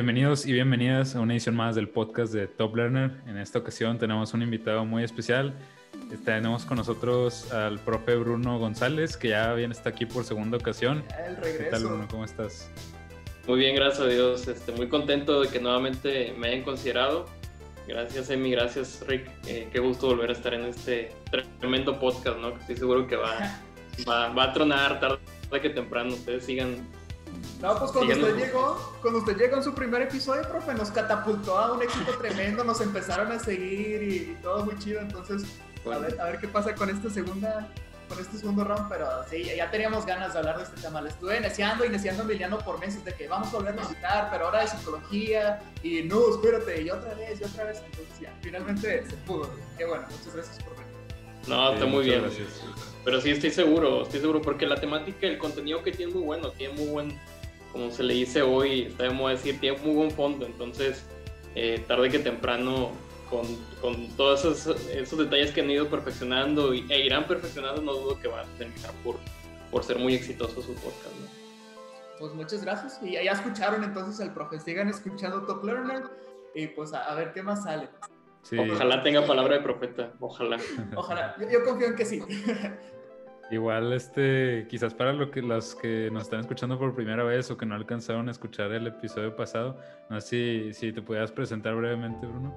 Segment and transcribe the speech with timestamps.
[0.00, 3.20] Bienvenidos y bienvenidas a una edición más del podcast de Top Learner.
[3.26, 5.52] En esta ocasión tenemos un invitado muy especial.
[6.24, 11.04] Tenemos con nosotros al profe Bruno González, que ya viene está aquí por segunda ocasión.
[11.22, 11.58] El regreso.
[11.58, 12.08] ¿Qué tal, Bruno?
[12.10, 12.70] ¿Cómo estás?
[13.46, 14.48] Muy bien, gracias a Dios.
[14.48, 17.26] Este, muy contento de que nuevamente me hayan considerado.
[17.86, 18.52] Gracias, Emi.
[18.52, 19.30] Gracias, Rick.
[19.48, 21.12] Eh, qué gusto volver a estar en este
[21.60, 22.54] tremendo podcast, ¿no?
[22.54, 23.60] Que estoy seguro que va,
[24.08, 25.20] va, va a tronar tarde
[25.60, 26.14] que temprano.
[26.14, 26.88] Ustedes sigan
[27.60, 31.58] No, pues cuando usted llegó, cuando usted llegó en su primer episodio, profe, nos catapultó
[31.58, 35.44] a un éxito tremendo, nos empezaron a seguir y, y todo muy chido, entonces
[35.84, 37.68] a ver, a ver qué pasa con esta segunda,
[38.08, 41.00] con este segundo round, pero sí, ya teníamos ganas de hablar de este tema.
[41.00, 44.28] Le estuve iniciando, iniciando a Emiliano por meses de que vamos a volver a visitar,
[44.30, 48.34] pero ahora de psicología, y no, espérate, y otra vez, y otra vez, entonces ya,
[48.42, 49.50] finalmente se pudo.
[49.78, 50.92] Qué bueno, muchas gracias por venir.
[51.46, 52.22] No, está Sí, muy bien.
[52.22, 52.48] gracias.
[53.04, 56.24] Pero sí, estoy seguro, estoy seguro, porque la temática, el contenido que tiene es muy
[56.24, 57.18] bueno, tiene muy buen,
[57.72, 61.04] como se le dice hoy, moda decir, tiene muy buen fondo, entonces,
[61.54, 62.90] eh, tarde que temprano,
[63.30, 63.46] con,
[63.80, 68.18] con todos esos, esos detalles que han ido perfeccionando y, e irán perfeccionando, no dudo
[68.20, 69.16] que va a terminar por,
[69.70, 71.14] por ser muy exitoso su podcast.
[71.20, 71.40] ¿no?
[72.18, 72.98] Pues muchas gracias.
[73.02, 74.58] Y ya escucharon entonces al profe.
[74.58, 76.02] Sigan escuchando Top Learner
[76.54, 77.88] y pues a, a ver qué más sale.
[78.42, 80.56] Sí, Ojalá tenga palabra de profeta, ojalá.
[80.96, 81.36] Ojalá.
[81.38, 82.20] Yo, yo confío en que sí.
[83.50, 87.56] igual este, quizás para lo que, los que nos están escuchando por primera vez o
[87.56, 89.76] que no alcanzaron a escuchar el episodio pasado,
[90.08, 92.56] no sé si, si te pudieras presentar brevemente, Bruno.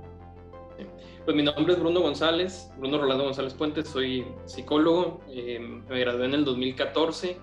[1.25, 6.25] Pues mi nombre es Bruno González, Bruno Rolando González Puentes, soy psicólogo, eh, me gradué
[6.25, 7.37] en el 2014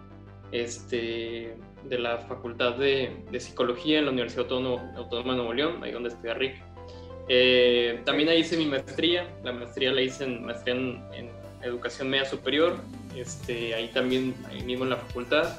[0.52, 5.82] este, de la Facultad de, de Psicología en la Universidad Autónoma, Autónoma de Nuevo León,
[5.82, 6.62] ahí donde estudia Rick.
[7.32, 11.30] Eh, también ahí hice mi maestría, la maestría la hice en maestría en, en
[11.62, 12.76] Educación Media Superior,
[13.16, 15.56] este, ahí también, ahí mismo en la facultad.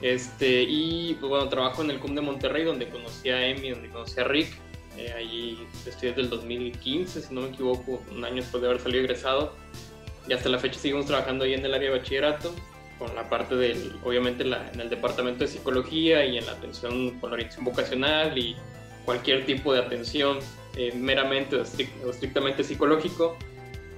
[0.00, 3.88] Este, y pues bueno, trabajo en el CUM de Monterrey, donde conocí a Emi, donde
[3.88, 4.54] conocí a Rick.
[4.96, 8.80] Eh, ahí estoy desde el 2015, si no me equivoco, un año después de haber
[8.80, 9.52] salido egresado.
[10.28, 12.54] Y hasta la fecha seguimos trabajando ahí en el área de bachillerato,
[13.00, 17.18] con la parte del, obviamente, la- en el departamento de psicología y en la atención
[17.18, 18.54] con orientación vocacional y
[19.04, 20.38] cualquier tipo de atención
[20.76, 23.36] eh, meramente o, estric- o estrictamente psicológico,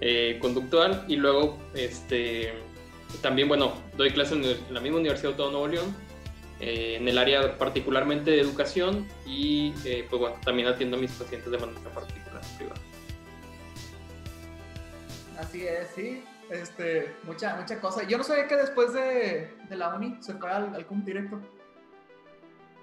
[0.00, 1.04] eh, conductual.
[1.08, 2.52] Y luego, este,
[3.22, 5.96] también, bueno, doy clases en la misma Universidad Autónoma de Nuevo León,
[6.60, 9.72] eh, en el área particularmente de educación y
[10.08, 12.80] pues bueno, también atiendo a mis pacientes de manera particular privada.
[15.38, 16.24] Así es, sí.
[16.48, 18.04] Este, mucha, mucha cosa.
[18.04, 21.40] Yo no sabía que después de, de la uni se fue al, al CUM directo.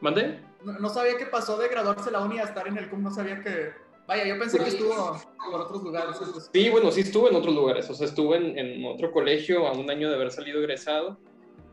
[0.01, 0.41] ¿Mande?
[0.63, 3.03] No, no sabía que pasó de graduarse la uni a estar en el CUM.
[3.03, 3.71] No sabía que.
[4.07, 5.17] Vaya, yo pensé que estuvo
[5.51, 6.17] por otros lugares.
[6.51, 9.71] Sí, bueno, sí estuve en otros lugares, o sea, estuve en, en otro colegio a
[9.73, 11.19] un año de haber salido egresado,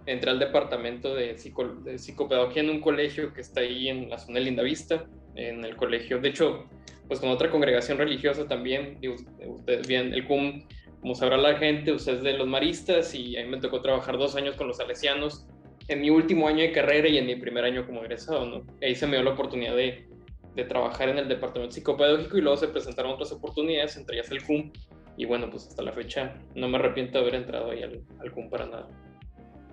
[0.06, 4.18] entré al departamento de, psico- de psicopedagogía en un colegio que está ahí en la
[4.18, 6.66] zona de Lindavista, en el colegio, de hecho,
[7.08, 10.62] pues con otra congregación religiosa también, y ustedes bien, el CUM,
[11.00, 14.18] como sabrá la gente, usted es de los maristas y a mí me tocó trabajar
[14.18, 15.46] dos años con los salesianos
[15.88, 18.62] en mi último año de carrera y en mi primer año como egresado, ¿no?
[18.80, 20.06] Ahí se me dio la oportunidad de,
[20.54, 24.44] de trabajar en el departamento psicopedagógico y luego se presentaron otras oportunidades, entre ellas el
[24.44, 24.72] CUM,
[25.16, 28.32] y bueno, pues hasta la fecha no me arrepiento de haber entrado ahí al, al
[28.32, 28.88] CUM para nada.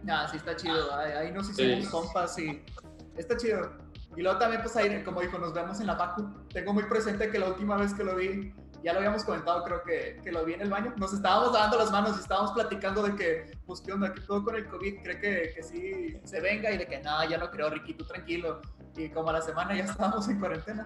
[0.10, 0.94] Ah, sí, está chido.
[0.96, 1.92] Ahí, nos hicimos Sí.
[1.92, 2.62] compas y
[3.18, 3.72] está chido.
[4.16, 6.28] Y luego también, pues ahí, como dijo, nos vemos en la Facu.
[6.54, 9.84] Tengo muy presente que la última vez que lo vi, ya lo habíamos comentado, creo
[9.84, 10.94] que, que lo vi en el baño.
[10.98, 14.14] Nos estábamos dando las manos y estábamos platicando de que, pues, ¿qué onda?
[14.14, 15.02] ¿Qué todo con el COVID?
[15.04, 16.72] ¿Cree que, que sí se venga?
[16.72, 18.62] Y de que, no, ya no creo, Riquito, tranquilo.
[18.98, 20.86] Y como a la semana ya estábamos en cuarentena.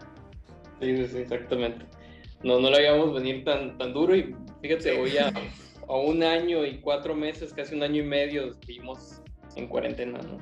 [0.79, 1.85] Sí, sí, sí, exactamente.
[2.43, 4.89] No, no lo habíamos venir tan, tan duro y fíjate, Sí.
[4.99, 5.27] hoy a,
[5.87, 9.21] a un año y cuatro meses, casi un año y medio, estuvimos
[9.55, 10.37] en cuarentena, ¿no?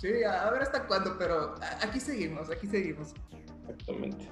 [0.00, 3.12] Sí, a ver hasta cuándo, pero aquí seguimos, aquí seguimos.
[3.68, 4.28] Exactamente.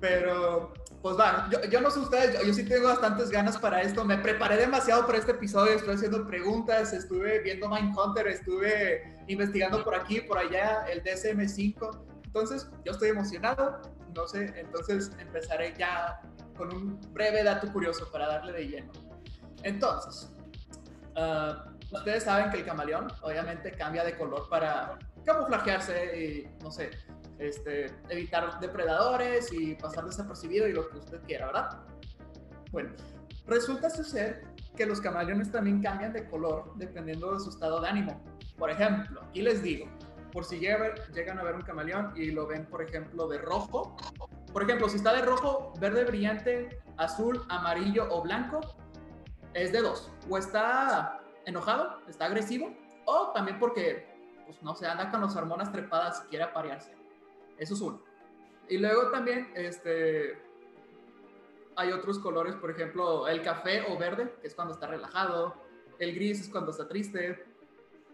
[0.00, 0.72] Pero,
[1.04, 4.06] pues va, yo, yo no sé ustedes, yo, yo sí tengo bastantes ganas para esto.
[4.06, 9.94] Me preparé demasiado para este episodio, estoy haciendo preguntas, estuve viendo Mindhunter, estuve investigando por
[9.94, 12.04] aquí, por allá, el DSM-5.
[12.24, 13.82] Entonces, yo estoy emocionado,
[14.14, 16.22] no sé, entonces empezaré ya
[16.56, 18.92] con un breve dato curioso para darle de lleno.
[19.62, 20.32] Entonces,
[21.16, 26.92] ah, ustedes saben que el camaleón obviamente cambia de color para camuflajearse y, no sé,
[27.48, 31.82] este, evitar depredadores y pasar desapercibido y lo que usted quiera, ¿verdad?
[32.70, 32.90] Bueno,
[33.46, 34.44] resulta ser
[34.76, 38.20] que los camaleones también cambian de color dependiendo de su estado de ánimo.
[38.58, 39.86] Por ejemplo, aquí les digo,
[40.32, 43.96] por si llegan a ver un camaleón y lo ven, por ejemplo, de rojo.
[44.52, 48.60] Por ejemplo, si está de rojo, verde brillante, azul, amarillo o blanco,
[49.54, 50.10] es de dos.
[50.28, 52.74] O está enojado, está agresivo,
[53.06, 54.08] o también porque,
[54.44, 56.93] pues no se anda con las hormonas trepadas y quiere aparearse.
[57.58, 58.02] Eso es uno.
[58.68, 60.38] Y luego también, este,
[61.76, 65.54] hay otros colores, por ejemplo, el café o verde, que es cuando está relajado,
[65.98, 67.44] el gris es cuando está triste,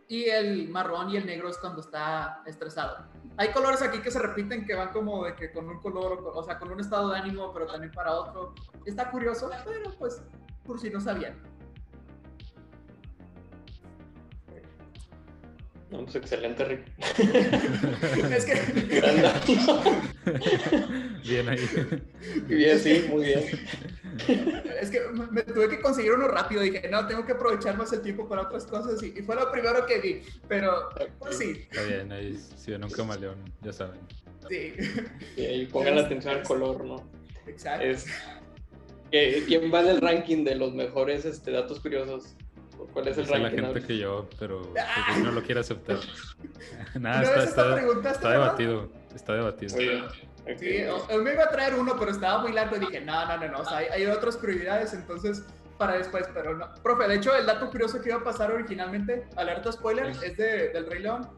[0.09, 3.07] y el marrón y el negro es cuando está estresado.
[3.37, 6.43] Hay colores aquí que se repiten que van como de que con un color, o
[6.43, 8.53] sea, con un estado de ánimo, pero también para otro.
[8.85, 10.21] Está curioso, pero pues
[10.65, 11.50] por si no sabían.
[15.91, 16.83] No, pues excelente, Rick.
[18.33, 18.55] es que.
[21.29, 21.69] bien ahí.
[22.47, 23.45] Bien, sí, muy bien.
[24.81, 25.01] Es que
[25.33, 26.63] me tuve que conseguir uno rápido.
[26.63, 29.03] Dije, no, tengo que aprovechar más el tiempo para otras cosas.
[29.03, 30.23] Y, fue lo primero que vi.
[30.47, 31.67] Pero, pues sí.
[31.71, 34.01] Está bien, ahí si ven un camaleón, ya saben.
[34.49, 34.75] Sí.
[35.37, 37.05] Y pongan atención al color, ¿no?
[37.47, 37.85] Exacto.
[37.85, 38.07] Es,
[39.11, 42.37] ¿Quién va en el ranking de los mejores este, datos curiosos?
[42.93, 43.57] ¿Cuál es el ranking?
[43.61, 45.17] la gente que yo, pero pues, Ah.
[45.23, 45.99] no lo quiere aceptar.
[46.99, 48.89] Nada, ¿No está, está, está ¿Está debatido.
[49.15, 49.77] Está debatido.
[49.77, 50.05] Muy bien.
[50.05, 50.59] Ok.
[50.59, 53.49] Sí, me iba a traer uno, pero estaba muy largo y dije, no, no, no,
[53.49, 55.45] no, o sea, hay, hay otras prioridades, entonces
[55.79, 56.67] para después, pero no.
[56.83, 60.27] Profe, de hecho, el dato curioso que iba a pasar originalmente, alerta spoiler, Sí.
[60.27, 61.29] es de, del Rey León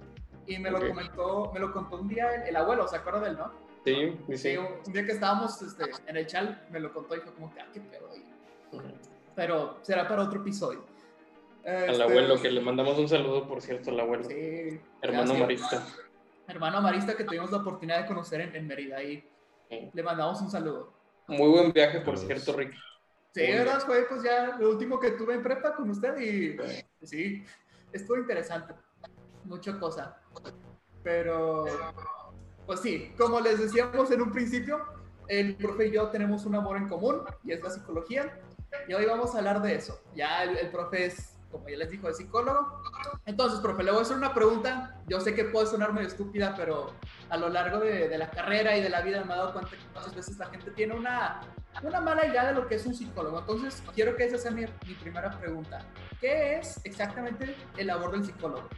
[0.47, 0.89] y me lo Ok.
[0.89, 3.53] comentó, me lo contó un día el, el abuelo, ¿se acuerda de él, no?
[3.85, 7.17] Sí, sí, Sí, un, un día que estábamos este, en el chal, me lo contó
[7.17, 8.09] y fue como que, ah, qué pedo.
[9.35, 10.85] Pero será para otro episodio.
[11.65, 14.25] Al Este, abuelo, que le mandamos un saludo, por cierto, al abuelo.
[14.25, 15.41] Sí, Hermano sí.
[15.41, 15.87] Marista.
[16.49, 19.25] Hermano Marista que tuvimos la oportunidad de conocer en, en Mérida y
[19.71, 19.91] Sí.
[19.93, 20.93] le mandamos un saludo.
[21.29, 22.27] Muy buen viaje, por Saludos.
[22.45, 22.73] cierto, Rick.
[23.33, 23.59] Sí, Muy bien.
[23.65, 23.81] ¿verdad?
[23.81, 26.57] Fue pues ya lo último que tuve en prepa con usted y
[27.07, 27.43] sí,
[27.93, 28.75] estuvo interesante.
[29.45, 30.21] Mucha cosa.
[31.03, 31.65] Pero,
[32.67, 34.79] pues sí, como les decíamos en un principio,
[35.29, 38.39] el profe y yo tenemos un amor en común y es la psicología.
[38.89, 40.01] Y hoy vamos a hablar de eso.
[40.15, 42.83] Ya el, el profe es, como ya les dijo, es psicólogo.
[43.27, 45.01] Entonces, profe, le voy a hacer una pregunta.
[45.07, 46.95] Yo sé que puede sonar medio estúpida, pero
[47.29, 49.77] a lo largo de, la carrera y de la vida me he dado cuenta que
[49.95, 51.41] muchas veces la gente tiene una,
[51.83, 53.39] una mala idea de lo que es un psicólogo.
[53.39, 54.65] Entonces, quiero que esa sea mi,
[55.01, 55.85] primera pregunta.
[56.21, 58.69] ¿Qué es exactamente el labor del psicólogo?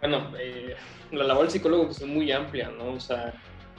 [0.00, 0.74] Bueno, eh,
[1.12, 2.94] la labor del psicólogo pues, es muy amplia, ¿no?
[2.94, 3.34] O sea,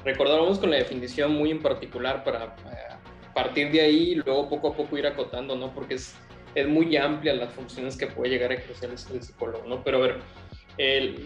[0.06, 2.96] recordábamos con la definición muy en particular para eh,
[3.34, 5.74] partir de ahí y luego poco a poco ir acotando, ¿no?
[5.74, 6.16] Porque es,
[6.56, 9.84] es muy amplia las funciones que puede llegar a ejercer el, psicólogo, ¿no?
[9.84, 10.20] Pero a ver,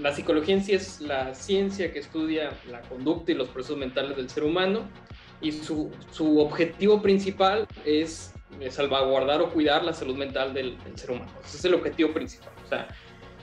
[0.01, 4.17] la psicología en sí es la ciencia que estudia la conducta y los procesos mentales
[4.17, 4.89] del ser humano
[5.41, 8.33] y su, su objetivo principal es
[8.69, 11.31] salvaguardar o cuidar la salud mental del, ser humano.
[11.43, 12.53] Ese es el objetivo principal.
[12.63, 12.87] O sea,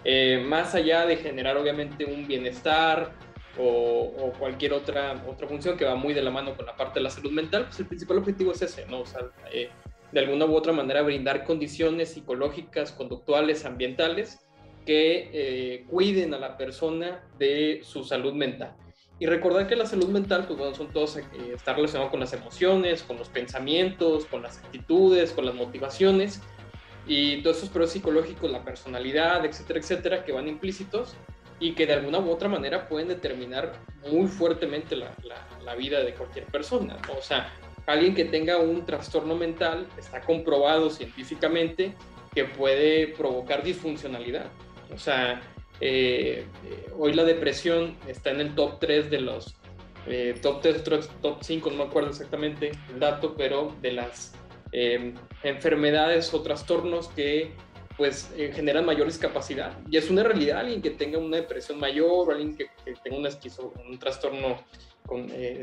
[0.05, 3.13] eh, más allá de generar obviamente un bienestar
[3.59, 7.01] o, o cualquier otra, otra función que va muy de la mano con la parte
[7.01, 9.01] de la salud mental, pues el principal objetivo es ese, ¿no?
[9.01, 9.21] O sea,
[9.53, 9.71] eh,
[10.13, 14.41] de alguna u otra manera brindar condiciones psicológicas, conductuales, ambientales
[14.87, 18.75] que eh, cuiden a la persona de su salud mental.
[19.19, 21.25] Y recordar que la salud mental, pues bueno, son todos, eh,
[21.55, 26.41] está relacionado con las emociones, con los pensamientos, con las actitudes, con las motivaciones
[27.07, 31.15] y todos esos procesos psicológicos, la personalidad, etcétera, etcétera, que van implícitos
[31.59, 33.73] y que de alguna u otra manera pueden determinar
[34.11, 36.97] muy fuertemente la, la- la vida de cualquier persona.
[37.07, 37.19] ¿no?
[37.19, 37.53] O sea,
[37.87, 41.95] alguien que tenga un trastorno mental está comprobado científicamente
[42.35, 44.47] que puede provocar disfuncionalidad.
[44.95, 45.41] O sea,
[45.81, 46.45] eh,
[46.99, 49.55] hoy la depresión está en el top 3 de los
[50.07, 50.83] eh, top 3,
[51.21, 54.35] top 5, no me acuerdo exactamente el dato, pero de las
[54.73, 57.53] eh, enfermedades o trastornos que
[57.97, 59.77] pues eh, generan mayor discapacidad.
[59.91, 63.19] Y es una realidad alguien que tenga una depresión mayor o alguien que, que tenga
[63.19, 64.57] una esquizo- un trastorno
[65.07, 65.63] con, eh,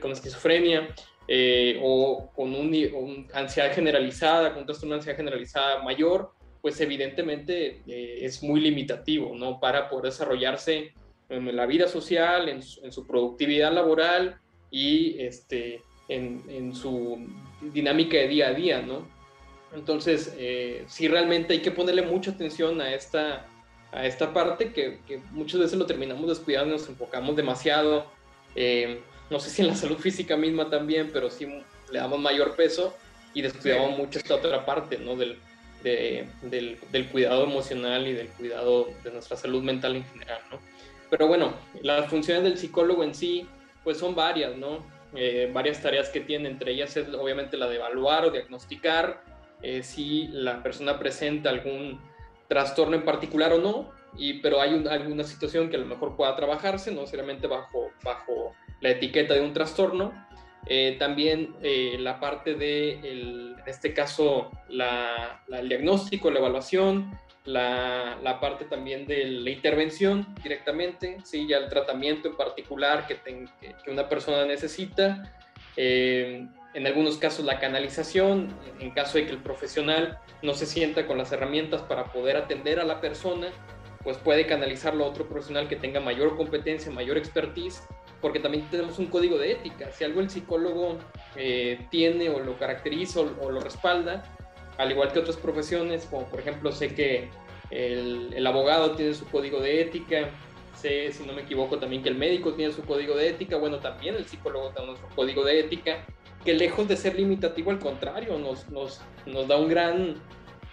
[0.00, 0.88] con esquizofrenia
[1.28, 6.80] eh, o con un, un ansiedad generalizada, con un trastorno de ansiedad generalizada mayor, pues
[6.80, 9.60] evidentemente eh, es muy limitativo, ¿no?
[9.60, 10.92] Para poder desarrollarse
[11.28, 14.38] en la vida social, en su, en su productividad laboral
[14.70, 17.18] y este, en, en su
[17.72, 19.06] dinámica de día a día, ¿no?
[19.74, 23.46] Entonces, eh, sí realmente hay que ponerle mucha atención a esta,
[23.94, 28.06] a esta parte que, que muchas veces lo terminamos descuidando, nos enfocamos demasiado,
[28.56, 31.46] eh, no sé si en la salud física misma también, pero sí
[31.92, 32.94] le damos mayor peso
[33.32, 35.14] y descuidamos mucho esta otra parte, ¿no?
[35.14, 35.38] Del,
[35.82, 40.58] del, del, cuidado emocional y del cuidado de nuestra salud mental en general, ¿no?
[41.10, 43.46] Pero bueno, las funciones del psicólogo en sí,
[43.84, 44.84] pues son varias, ¿no?
[45.14, 49.22] Eh, varias tareas que tiene, entre ellas es obviamente la de evaluar o diagnosticar
[49.62, 52.00] eh, si la persona presenta algún
[52.48, 56.36] trastorno en particular o no, y, pero hay alguna situación que a lo mejor pueda
[56.36, 60.12] trabajarse, no necesariamente bajo, bajo la etiqueta de un trastorno.
[60.66, 61.54] Eh, también
[61.98, 69.06] la parte de, en este caso, la, el diagnóstico, la evaluación, la, la, parte también
[69.06, 71.46] de la intervención directamente, ¿sí?
[71.46, 73.18] ya el tratamiento en particular que,
[73.60, 75.34] que, una persona necesita,
[75.76, 78.48] eh, en algunos casos la canalización,
[78.80, 82.80] en caso de que el profesional no se sienta con las herramientas para poder atender
[82.80, 83.48] a la persona,
[84.02, 87.82] pues puede canalizarlo a otro profesional que tenga mayor competencia, mayor expertise,
[88.20, 89.90] porque también tenemos un código de ética.
[89.92, 90.98] Si algo el psicólogo
[91.36, 94.24] eh, tiene o lo caracteriza o, o lo respalda,
[94.76, 97.28] al igual que otras profesiones, como por ejemplo sé que
[97.70, 100.28] el, el, abogado tiene su código de ética,
[100.74, 103.78] sé, si no me equivoco, también que el médico tiene su código de ética, bueno,
[103.78, 106.04] también el psicólogo tiene su código de ética,
[106.44, 110.14] que lejos de ser limitativo, al contrario, nos, nos, nos da un gran,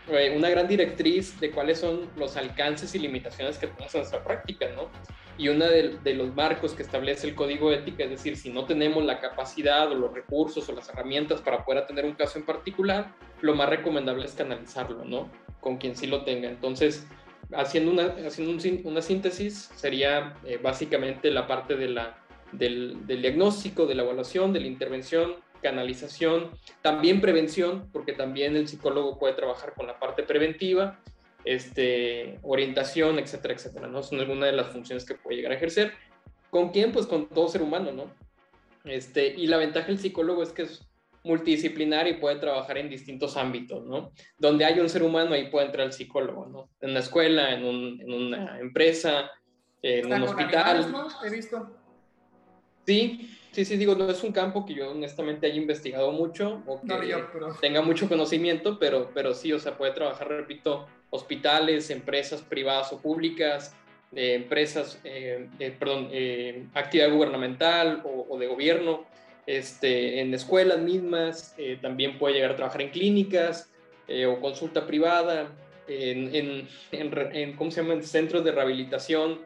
[0.10, 4.24] eh, una gran directriz de cuáles son los alcances y limitaciones que tenemos en nuestra
[4.24, 4.90] práctica, ¿no?
[5.38, 8.66] Y uno de, de, los marcos que establece el código ética, es decir, si no
[8.66, 12.46] tenemos la capacidad o los recursos o las herramientas para poder atender un caso en
[12.46, 15.32] particular, lo más recomendable es canalizarlo, ¿no?
[15.62, 16.50] Con quien sí lo tenga.
[16.50, 17.08] Entonces,
[17.54, 22.18] haciendo una, haciendo una síntesis, sería eh, básicamente la parte de la,
[22.52, 26.52] del diagnóstico, de la evaluación, de la intervención, canalización,
[26.82, 31.00] también prevención, porque también el psicólogo puede trabajar con la parte preventiva,
[31.46, 34.04] este, orientación, etcétera, etcétera, ¿no?
[34.04, 35.94] Son algunas de las funciones que puede llegar a ejercer.
[36.50, 36.92] ¿Con quién?
[36.92, 38.14] Pues con todo ser humano, ¿no?
[38.84, 40.88] Este, y la ventaja del psicólogo es que es
[41.24, 44.12] multidisciplinar y puede trabajar en distintos ámbitos, ¿no?
[44.38, 46.70] Donde hay un ser humano, ahí puede entrar el psicólogo, ¿no?
[46.82, 49.30] En una escuela, en, un, en una empresa,
[49.82, 50.92] en un hospital.
[50.92, 51.08] ¿no?
[51.24, 51.78] He visto.
[52.86, 56.82] Sí, sí, sí, digo, no es un campo que yo honestamente haya investigado mucho o
[56.82, 57.16] que
[57.62, 63.00] tenga mucho conocimiento, pero, pero sí, o sea, puede trabajar, repito, hospitales, empresas privadas o
[63.00, 63.76] públicas,
[64.14, 69.06] eh, empresas, eh, eh, perdón, eh, actividad gubernamental o, o, de gobierno,
[69.46, 73.72] este, en escuelas mismas, también puede llegar a trabajar en clínicas
[74.28, 75.52] o consulta privada,
[75.88, 77.96] en, en, en, en, ¿cómo se llama?
[77.96, 79.40] En centros de rehabilitación,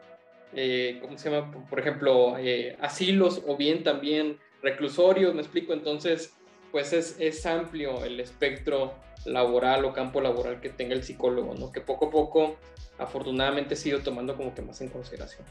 [0.58, 1.52] eh, ¿cómo se llama?
[1.68, 5.74] Por ejemplo, eh, asilos o bien también reclusorios, me explico.
[5.74, 6.32] Entonces,
[6.72, 8.94] pues es, es, amplio el espectro
[9.26, 11.70] laboral o campo laboral que tenga el psicólogo, ¿no?
[11.70, 12.56] Que poco a poco,
[12.98, 15.46] afortunadamente, he ido tomando como que más en consideración.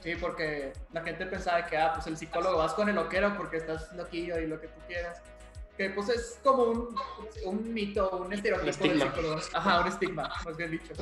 [0.00, 3.58] Sí, porque la gente pensaba que, ah, pues el psicólogo vas con el loquero porque
[3.58, 5.22] estás loquillo y lo que tú quieras.
[5.76, 6.96] Que pues es como un,
[7.44, 8.84] un mito, un estereotipo.
[9.54, 10.92] Ajá, un estigma, más bien dicho.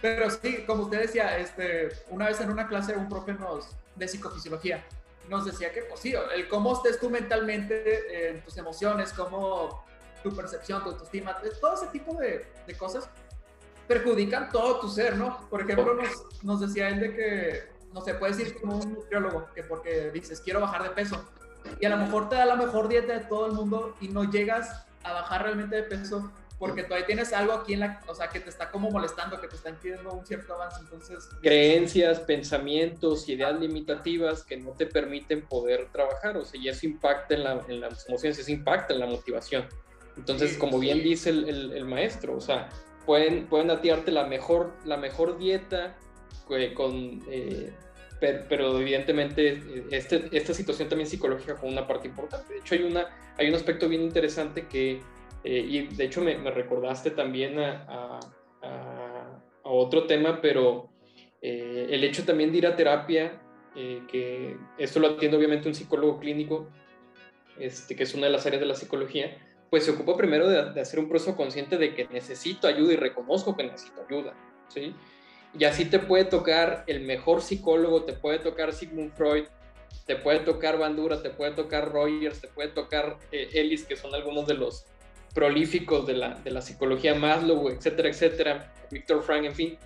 [0.00, 4.08] Pero sí, como usted decía, este, una vez en una clase un profe nos, de
[4.08, 4.84] psicofisiología
[5.28, 9.84] nos decía que, pues sí, el cómo estés tú mentalmente, en tus emociones, cómo
[10.22, 13.08] tu percepción, tu autoestima, todo ese tipo de, de, cosas
[13.86, 15.48] perjudican todo tu ser, ¿no?
[15.48, 15.96] Por ejemplo,
[16.42, 20.40] nos, decía él de que, no sé, puedes ir como un nutriólogo, que porque dices,
[20.40, 21.24] quiero bajar de peso,
[21.80, 24.24] y a lo mejor te da la mejor dieta de todo el mundo y no
[24.24, 26.30] llegas a bajar realmente de peso
[26.60, 29.48] porque todavía tienes algo aquí en la, o sea, que te está como molestando, que
[29.48, 31.26] te está impidiendo un cierto avance, entonces...
[31.40, 37.34] Creencias, pensamientos, ideas limitativas que no te permiten poder trabajar, o sea, y eso impacta
[37.34, 39.66] en, la, en las emociones, eso impacta en la motivación.
[40.18, 41.04] Entonces, sí, como bien sí.
[41.04, 42.68] dice el, el, el, maestro, o sea,
[43.06, 45.96] pueden, pueden atirarte la mejor, la mejor dieta
[46.50, 47.22] eh, con...
[47.30, 47.72] Eh,
[48.20, 52.52] pero, evidentemente este, esta situación también psicológica con una parte importante.
[52.52, 53.06] De hecho, hay, una,
[53.38, 55.00] hay un aspecto bien interesante que
[55.44, 58.20] eh, y de hecho me, me recordaste también a,
[58.62, 60.90] a, a, otro tema, pero
[61.40, 63.40] eh, el hecho también de ir a terapia,
[63.74, 66.68] eh, que esto lo atiende obviamente un psicólogo clínico,
[67.58, 69.38] este, que es una de las áreas de la psicología,
[69.70, 72.96] pues se ocupa primero de, de, hacer un proceso consciente de que necesito ayuda y
[72.96, 74.34] reconozco que necesito ayuda,
[74.68, 74.94] ¿sí?
[75.58, 79.44] Y así te puede tocar el mejor psicólogo, te puede tocar Sigmund Freud,
[80.06, 84.14] te puede tocar Bandura, te puede tocar Rogers, te puede tocar eh, Ellis, que son
[84.14, 84.86] algunos de los
[85.34, 89.78] prolíficos de la, de la psicología Maslow, etcétera, etcétera, Víctor Frank, en fin.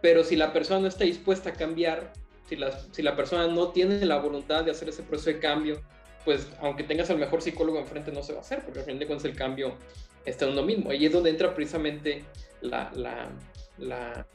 [0.00, 2.12] Pero si la persona no está dispuesta a cambiar,
[2.48, 5.80] si la, si la persona no tiene la voluntad de hacer ese proceso de cambio,
[6.24, 8.98] pues aunque tengas al mejor psicólogo enfrente no se va a hacer, porque al fin
[8.98, 9.76] de cuentas el cambio
[10.24, 10.90] está en uno mismo.
[10.90, 12.24] Ahí es donde entra precisamente
[12.60, 13.30] la, la,
[13.78, 14.26] la,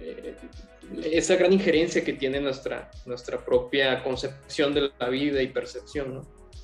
[0.00, 0.36] eh,
[1.04, 6.22] esa gran injerencia que tiene nuestra, nuestra propia concepción de la vida y percepción, ¿no?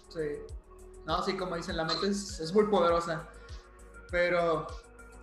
[0.09, 0.57] Sí.
[1.09, 3.27] No, sí, como dicen, la mente es, muy poderosa.
[4.11, 4.67] Pero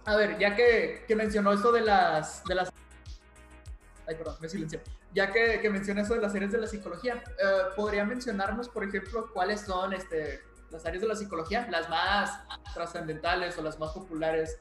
[0.06, 2.72] A ver, ya que, que mencionó esto de las, de las...
[4.08, 4.82] Ay, perdón, me silencio.
[5.13, 9.30] Ya que, menciona eso de las áreas de la psicología, eh, ¿podría mencionarnos, por ejemplo,
[9.32, 12.32] cuáles son este, las áreas de la psicología, las más
[12.74, 14.58] trascendentales o las más populares?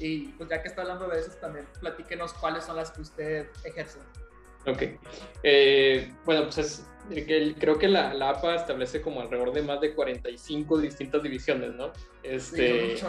[0.00, 3.48] Y pues ya que está hablando de esas también, platíquenos cuáles son las que usted
[3.62, 4.00] ejerce.
[4.66, 4.82] Ok.
[5.42, 6.86] Eh, bueno, pues es,
[7.58, 11.92] creo que la, la, APA establece como alrededor de más de 45 distintas divisiones, ¿no?
[12.22, 13.04] Este, Sí,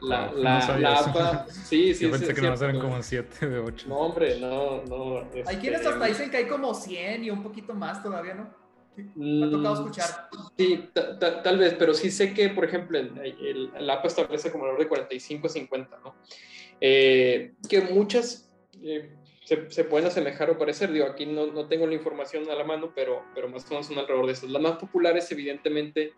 [0.00, 1.10] la, No la, sabía la eso.
[1.10, 2.82] APA, sí, sí, Yo pensé sí, que nomás eran no.
[2.82, 3.86] como 7 de 8.
[3.88, 5.18] No, hombre, no, no.
[5.20, 8.54] Hay este, quienes hasta dicen que hay como 100 y un poquito más todavía, ¿no?
[9.14, 10.28] Me ha tocado mm, escuchar.
[10.56, 14.08] Sí, ta- ta- tal vez, pero sí sé que, por ejemplo, el, el, el APA
[14.08, 16.14] establece como alrededor de 45 a 50, ¿no?
[16.80, 18.50] Eh, que muchas
[18.82, 19.15] eh,
[19.46, 22.92] se, pueden asemejar o parecer, digo, aquí no, no tengo la información a la mano,
[22.96, 24.50] pero, pero más o menos son alrededor de esas.
[24.50, 26.14] Las más populares, evidentemente,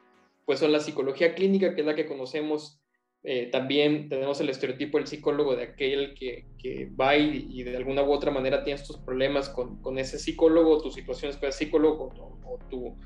[0.47, 2.80] pues son la psicología clínica, que es la que conocemos.
[3.23, 7.76] Eh, también tenemos el estereotipo del psicólogo de aquel que, que va y, y de
[7.76, 11.49] alguna u otra manera tienes tus problemas con, con ese psicólogo, tu situación es con
[11.49, 12.97] el psicólogo o, o tu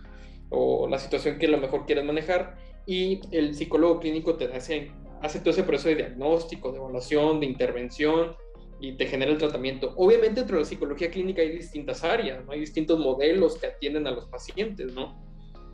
[0.51, 4.93] o la situación que a lo mejor quieres manejar y el psicólogo clínico te hace,
[5.23, 8.37] hace todo ese proceso de diagnóstico, de evaluación, de intervención
[8.83, 9.95] y te genera el tratamiento.
[9.97, 12.51] Obviamente dentro de la psicología clínica hay distintas áreas, ¿no?
[12.51, 15.23] hay distintos modelos que atienden a los pacientes, ¿no?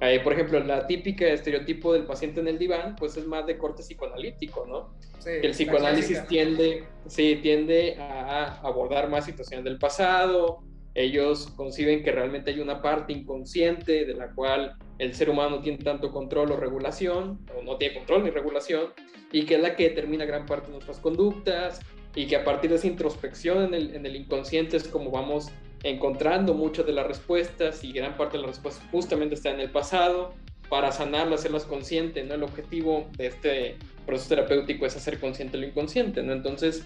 [0.03, 3.57] Eh, por ejemplo, la típica estereotipo del paciente en el diván, pues es más de
[3.57, 4.95] corte psicoanalítico, ¿no?
[5.21, 10.59] Sí, el psicoanálisis tiende, sí, tiende a abordar más situaciones del pasado.
[10.95, 15.63] Ellos conciben que realmente hay una parte inconsciente de la cual el ser humano no
[15.63, 18.89] tiene tanto control o regulación, o no tiene control ni regulación,
[19.33, 21.81] y que es la que determina gran parte de nuestras conductas,
[22.15, 25.51] y que a partir de esa introspección en el, en el inconsciente es como vamos
[25.83, 29.71] encontrando muchas de las respuestas, y gran parte de las respuestas justamente está en el
[29.71, 30.35] pasado,
[30.69, 32.35] para sanarlas, hacerlas conscientes, ¿no?
[32.35, 36.33] El objetivo de este proceso terapéutico es hacer consciente lo inconsciente, ¿no?
[36.33, 36.85] Entonces,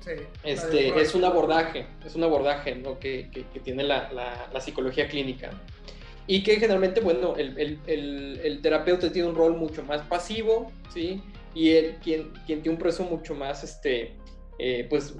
[0.00, 0.10] Sí,
[0.42, 2.98] este, es un abordaje, es un abordaje, ¿no?
[2.98, 5.50] Que, que, que tiene la, la, la, psicología clínica.
[6.26, 10.72] Y que generalmente, bueno, el, el, el, el, terapeuta tiene un rol mucho más pasivo,
[10.92, 11.22] ¿sí?
[11.54, 14.14] Y él, quien, quien tiene un proceso mucho más, este,
[14.64, 15.14] eh, pues,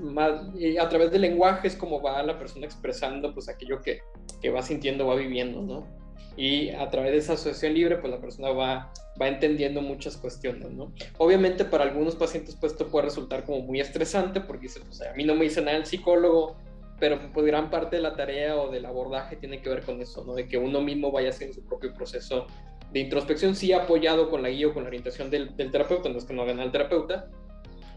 [0.59, 4.01] eh, a través del lenguaje es como va la persona expresando, pues, aquello que,
[4.41, 6.03] que va sintiendo, va viviendo, ¿no?
[6.37, 10.71] y a través de esa asociación libre, pues la persona va, va entendiendo muchas cuestiones,
[10.71, 10.93] ¿no?
[11.19, 15.13] Obviamente para algunos pacientes pues esto puede resultar como muy estresante porque dice, pues a
[15.15, 16.57] mí no me dice nada el psicólogo,
[16.99, 20.25] pero pues gran parte de la tarea o del abordaje tiene que ver con eso,
[20.25, 20.35] ¿no?
[20.35, 22.47] De que uno mismo vaya haciendo su propio proceso
[22.93, 26.19] de introspección, sí apoyado con la guía o con la orientación del, del terapeuta, no
[26.19, 27.29] es que no haga nada el terapeuta,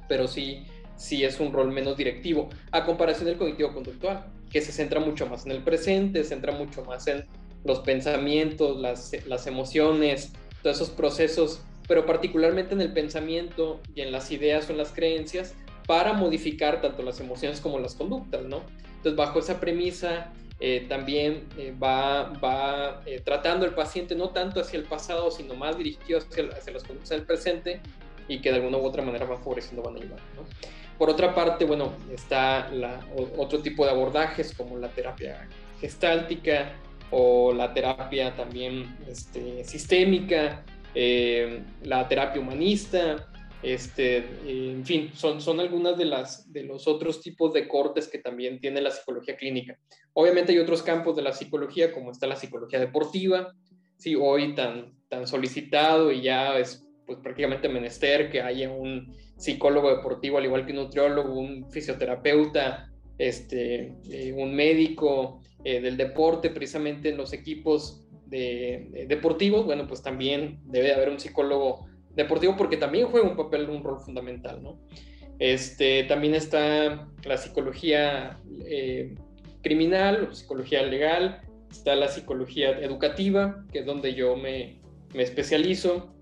[0.08, 0.66] pero sí,
[0.98, 5.46] sí es un rol menos directivo, a comparación del cognitivo-conductual, que se centra mucho más
[5.46, 7.26] en el presente, se centra mucho más en
[7.64, 10.32] los pensamientos, las, las, emociones,
[10.62, 14.92] todos esos procesos, pero particularmente en el pensamiento y en las ideas o en las
[14.92, 15.56] creencias,
[15.88, 18.62] para modificar tanto las emociones como las conductas, ¿no?
[18.98, 24.62] Entonces, bajo esa premisa, eh, también eh, va, va eh, tratando el paciente no tanto
[24.62, 27.82] hacia el pasado, sino más dirigido hacia, hacia las conductas del presente
[28.28, 30.44] y que de alguna u otra manera van favoreciendo, van ayudando, ¿no?
[30.98, 32.72] Por otra parte, bueno, está
[33.38, 35.48] otro tipo de abordajes como la terapia
[35.80, 36.74] gestáltica,
[37.12, 43.28] o la terapia también este, sistémica, eh, la terapia humanista,
[43.62, 48.20] este, en fin, son, son algunas de, las, de los otros tipos de cortes que
[48.20, 49.78] también tiene la psicología clínica.
[50.14, 53.54] Obviamente hay otros campos de la psicología, como está la psicología deportiva,
[53.98, 59.95] sí, hoy tan, tan solicitado y ya es pues, prácticamente menester que haya un psicólogo
[59.95, 66.50] deportivo, al igual que un nutriólogo, un fisioterapeuta, este, eh, un médico, eh, del deporte,
[66.50, 71.88] precisamente en los equipos de, de, deportivos, bueno, pues también debe de haber un psicólogo
[72.15, 74.80] deportivo porque también juega un papel, un rol fundamental, ¿no?
[75.39, 79.15] Este, también está la psicología eh,
[79.62, 84.80] criminal, psicología legal, está la psicología educativa, que es donde yo me,
[85.13, 86.15] me especializo,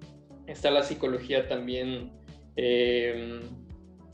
[0.47, 2.11] está la psicología también,
[2.55, 3.41] eh,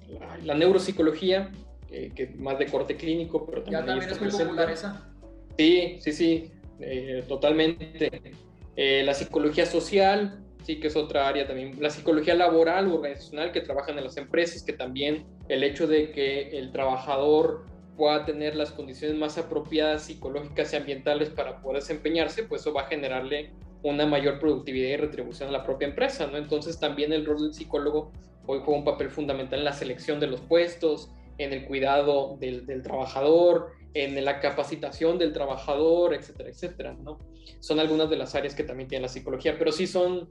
[0.07, 1.51] la, la, neuropsicología,
[1.91, 5.09] eh, que más de corte clínico, pero también, ya también es muy popular esa.
[5.57, 8.33] Sí, sí, sí, eh, totalmente.
[8.75, 11.81] Eh, la psicología social, sí, que es otra área también.
[11.81, 16.11] La psicología laboral o organizacional que trabajan en las empresas, que también el hecho de
[16.11, 17.65] que el trabajador
[17.97, 22.83] pueda tener las condiciones más apropiadas psicológicas y ambientales para poder desempeñarse, pues eso va
[22.83, 23.51] a generarle
[23.83, 26.37] una mayor productividad y retribución a la propia empresa, ¿no?
[26.37, 28.11] Entonces también el rol del psicólogo
[28.45, 32.65] hoy juega un papel fundamental en la selección de los puestos, en el cuidado del,
[32.83, 37.17] trabajador, en la capacitación del trabajador, etcétera, etcétera, ¿no?
[37.59, 40.27] Son algunas de las áreas que también tiene la psicología, pero sí son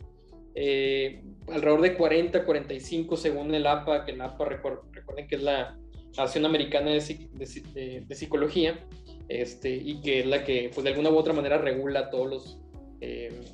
[0.55, 5.79] eh, alrededor de 40, 45 según el APA, que el APA recuerden que es la
[6.13, 8.85] Asociación Americana de, de, Psicología,
[9.29, 12.61] este, y que es la que pues de alguna u otra manera regula todos los,
[13.01, 13.45] eh,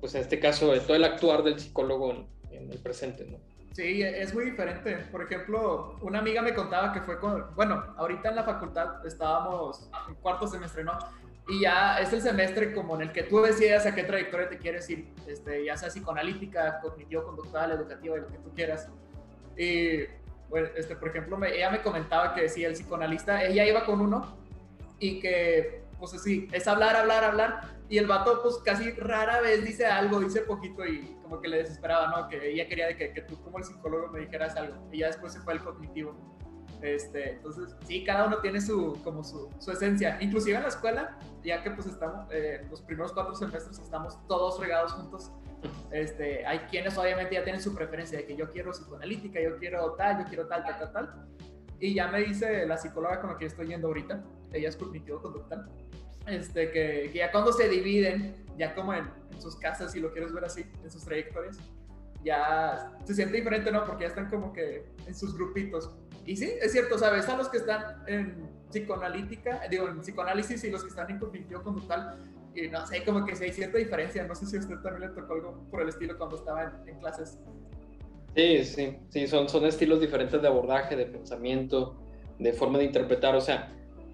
[0.00, 3.38] pues en este caso, todo el actuar del psicólogo en, el presente, ¿no?
[3.72, 4.96] Sí, es muy diferente.
[5.10, 9.88] Por ejemplo, una amiga me contaba que fue con, bueno, ahorita en la facultad estábamos
[10.08, 10.98] en cuarto semestre, ¿no?
[11.48, 14.58] Y ya es el semestre como en el que tú decides a qué trayectoria te
[14.58, 18.88] quieres ir, este, ya sea psicoanalítica, cognitivo-conductual, educativa, lo que tú quieras.
[19.56, 20.04] Y,
[20.48, 24.36] bueno, este, por ejemplo, ella me comentaba que si el psicoanalista, ella iba con uno
[24.98, 29.64] y que, pues así, es hablar, hablar, hablar, y el vato, pues casi rara vez
[29.64, 32.28] dice algo, dice poquito y como que le desesperaba, ¿no?
[32.28, 34.88] Que ella quería que, que tú como el psicólogo me dijeras algo.
[34.92, 36.14] Y ya después se fue el cognitivo.
[36.82, 40.18] Este, entonces, sí, cada uno tiene su, como su, su esencia.
[40.20, 44.60] Inclusive en la escuela, ya que pues estamos, eh, los primeros cuatro semestres estamos todos
[44.60, 45.32] regados juntos.
[45.90, 49.94] Este, hay quienes obviamente ya tienen su preferencia de que yo quiero psicoanalítica, yo quiero
[49.94, 51.28] tal, yo quiero tal, tal, tal, tal.
[51.80, 54.22] Y ya me dice la psicóloga con la que estoy yendo ahorita,
[54.52, 55.68] ella es cognitivo-conductal,
[56.26, 60.12] este, que, que, ya cuando se dividen, ya como en, en, sus casas, si lo
[60.12, 61.58] quieres ver así, en sus trayectorias,
[62.24, 63.84] ya se siente diferente, ¿no?
[63.84, 65.90] Porque ya están como que en sus grupitos.
[66.26, 67.28] Y sí, es cierto, ¿sabes?
[67.28, 71.62] A los que están en psicoanalítica, digo, en psicoanálisis y los que están en cognitivo
[71.62, 72.18] conductal,
[72.54, 74.24] y no sé, como que sí hay cierta diferencia.
[74.26, 76.98] No sé si a usted también le tocó algo por el estilo cuando estaba en,
[76.98, 77.38] clases.
[78.34, 82.00] Sí, sí, sí, son, son estilos diferentes de abordaje, de pensamiento,
[82.38, 83.34] de forma de interpretar.
[83.34, 83.72] O sea,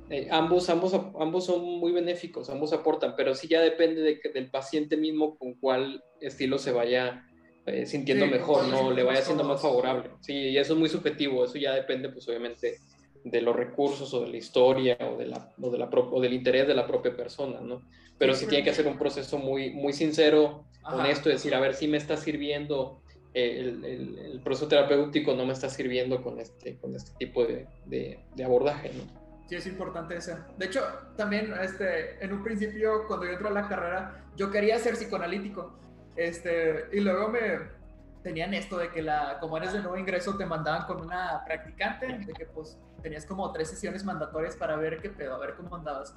[0.08, 4.50] eh, ambos, ambos, ambos son muy benéficos, ambos aportan, pero sí ya depende de del
[4.50, 7.24] paciente mismo con cuál estilo se vaya
[7.66, 8.92] eh, sintiendo mejor, ¿no?
[8.92, 10.10] Le vaya siendo más favorable.
[10.20, 12.76] Sí, y eso es muy subjetivo, eso ya depende, pues obviamente,
[13.24, 16.32] de los recursos o de la historia o, de la, o, de la o del
[16.32, 17.82] interés de la propia persona, ¿no?
[18.16, 21.88] Pero sí, tiene que hacer un proceso muy, muy sincero, honesto, decir, a ver si
[21.88, 23.02] me está sirviendo
[23.34, 27.66] el, el, el, proceso terapéutico, no me está sirviendo con este, con este tipo de,
[27.84, 29.25] de, de abordaje, ¿no?
[29.46, 30.36] Sí, es importante eso.
[30.58, 30.82] De hecho,
[31.16, 35.78] también este, en un principio, cuando yo entré a la carrera, yo quería ser psicoanalítico
[36.16, 37.76] este, y luego me
[38.22, 42.06] tenían esto de que la, como eres de nuevo ingreso, te mandaban con una practicante,
[42.06, 45.76] de que pues tenías como tres sesiones mandatorias para ver qué pedo, a ver cómo
[45.76, 46.12] andabas.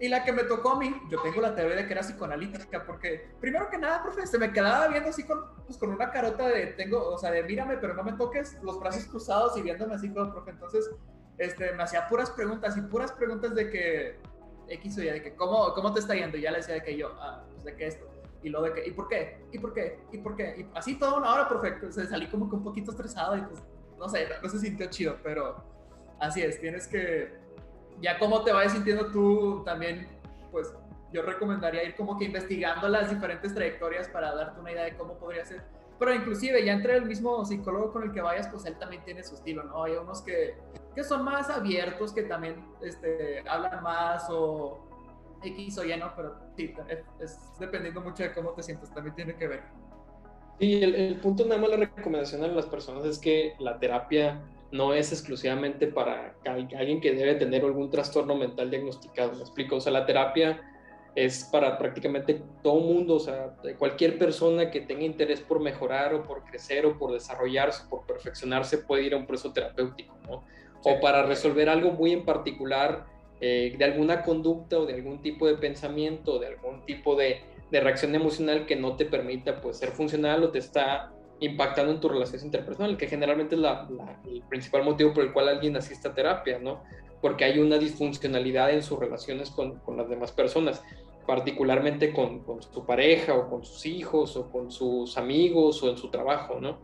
[0.00, 2.86] Y la que me tocó a mí, yo tengo la teoría de que era psicoanalítica,
[2.86, 6.48] porque primero que nada, profe, se me quedaba viendo así con, pues, con una carota
[6.48, 9.94] de, tengo, o sea, de mírame, pero no me toques, los brazos cruzados y viéndome
[9.94, 10.52] así todo, profe.
[10.52, 10.90] Entonces,
[11.38, 14.18] este, me hacía puras preguntas y puras preguntas de que
[14.68, 16.36] X o Y, de que cómo, cómo te está yendo.
[16.36, 18.72] Y ya le decía de que yo, ah, pues de que esto y lo de
[18.72, 19.38] que, ¿y por qué?
[19.52, 20.00] ¿Y por qué?
[20.10, 20.54] ¿Y por qué?
[20.58, 21.90] Y así toda una hora, perfecto.
[21.92, 23.62] Se salí como que un poquito estresado y pues,
[23.98, 25.62] no sé, no se sintió chido, pero
[26.18, 27.32] así es, tienes que,
[28.00, 30.08] ya como te vayas sintiendo tú también,
[30.50, 30.74] pues
[31.12, 35.18] yo recomendaría ir como que investigando las diferentes trayectorias para darte una idea de cómo
[35.18, 35.62] podría ser.
[36.02, 39.22] Pero inclusive ya entre el mismo psicólogo con el que vayas, pues él también tiene
[39.22, 39.84] su estilo, ¿no?
[39.84, 40.56] Hay unos que,
[40.96, 44.80] que son más abiertos, que también este, hablan más o
[45.44, 46.74] X o Y no, pero sí,
[47.20, 49.62] es, dependiendo mucho de cómo te sientes, también tiene que ver.
[50.58, 54.42] Sí, el, el, punto nada más la recomendación a las personas es que la terapia
[54.72, 59.80] no es exclusivamente para alguien que debe tener algún trastorno mental diagnosticado, me explico, o
[59.80, 60.60] sea, la terapia
[61.14, 66.22] es para prácticamente todo mundo, o sea, cualquier persona que tenga interés por mejorar o
[66.22, 70.44] por crecer o por desarrollarse, por perfeccionarse, puede ir a un proceso terapéutico, ¿no?
[70.84, 73.06] O para resolver algo muy en particular
[73.40, 77.80] eh, de alguna conducta o de algún tipo de pensamiento, de algún tipo de, de,
[77.80, 82.08] reacción emocional que no te permita pues, ser funcional o te está impactando en tu
[82.08, 83.88] relación interpersonal, que generalmente es la,
[84.26, 86.82] el principal motivo por el cual alguien asiste a terapia, ¿no?
[87.22, 90.82] Porque hay una disfuncionalidad en sus relaciones con, con las demás personas,
[91.26, 95.96] particularmente con, con, su pareja o con sus hijos o con sus amigos o en
[95.96, 96.80] su trabajo, ¿no?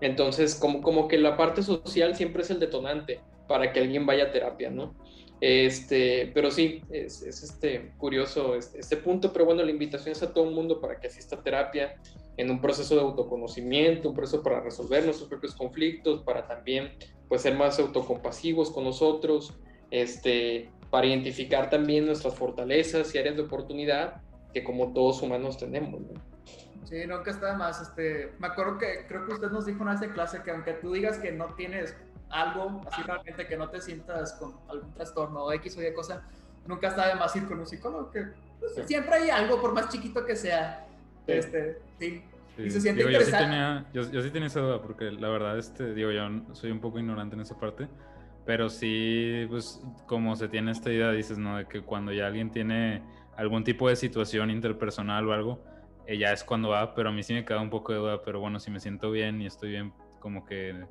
[0.00, 4.24] Entonces, como, como que la parte social siempre es el detonante para que alguien vaya
[4.24, 4.94] a terapia, ¿no?
[5.40, 10.34] Este, pero sí, es, este, curioso este, este, punto, pero bueno, la invitación es a
[10.34, 11.96] todo el mundo para que asista a terapia
[12.36, 16.92] en un proceso de autoconocimiento, un proceso para resolver nuestros propios conflictos, para también
[17.28, 19.54] pues, ser más autocompasivos con nosotros,
[19.90, 24.22] este, para identificar también nuestras fortalezas y áreas de oportunidad
[24.52, 26.00] que como todos humanos tenemos.
[26.00, 26.20] ¿no?
[26.84, 27.80] Sí, nunca está más.
[27.80, 30.92] Este, me acuerdo que creo que usted nos dijo en esa clase que aunque tú
[30.92, 31.96] digas que no tienes
[32.30, 36.22] algo, así realmente que no te sientas con algún trastorno o X o Y cosa,
[36.66, 38.26] nunca está de más ir con un psicólogo, que
[38.58, 40.86] pues, siempre hay algo, por más chiquito que sea.
[41.26, 41.32] Sí.
[41.32, 42.24] Este, sí.
[42.58, 43.30] Y se siente interesante.
[43.30, 46.28] Yo sí, tenía, yo, yo sí tenía esa duda, porque la verdad, este, digo, yo
[46.52, 47.88] soy un poco ignorante en esa parte,
[48.44, 51.58] pero sí, pues, como se tiene esta idea, dices, ¿no?
[51.58, 53.02] De que cuando ya alguien tiene
[53.36, 55.64] algún tipo de situación interpersonal o algo,
[56.06, 58.22] eh, ya es cuando va, pero a mí sí me queda un poco de duda,
[58.22, 60.84] pero bueno, si me siento bien y estoy bien, como que,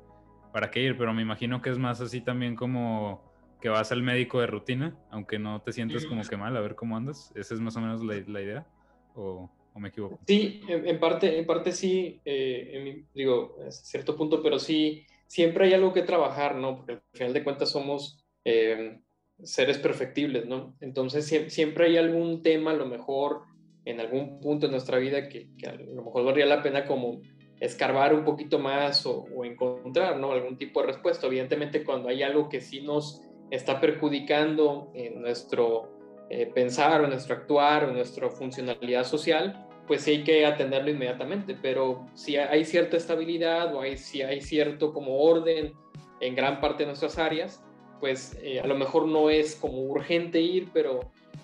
[0.52, 0.96] ¿para qué ir?
[0.96, 4.96] Pero me imagino que es más así también como que vas al médico de rutina,
[5.10, 7.30] aunque no te sientes como que mal, a ver cómo andas.
[7.34, 8.66] ¿Esa es más o menos la, la idea?
[9.14, 10.18] ¿O, me equivoco?
[10.26, 15.74] Sí, en, parte, en parte sí, eh, digo, a cierto punto, pero sí, siempre hay
[15.74, 16.76] algo que trabajar, ¿no?
[16.76, 18.98] Porque al final de cuentas somos eh,
[19.40, 20.76] seres perfectibles, ¿no?
[20.80, 23.42] Entonces siempre hay algún tema, a lo mejor
[23.84, 27.20] en algún punto de nuestra vida que, a lo mejor valdría la pena como
[27.60, 30.32] escarbar un poquito más o, encontrar, ¿no?
[30.32, 31.28] Algún tipo de respuesta.
[31.28, 37.36] Evidentemente cuando hay algo que sí nos está perjudicando en nuestro eh, pensar o nuestro
[37.36, 42.96] actuar o nuestra funcionalidad social, pues sí hay que atenderlo inmediatamente, pero si hay cierta
[42.96, 45.72] estabilidad o hay, si hay cierto como orden
[46.20, 47.60] en gran parte de nuestras áreas,
[47.98, 51.00] pues eh, a lo mejor no es como urgente ir, pero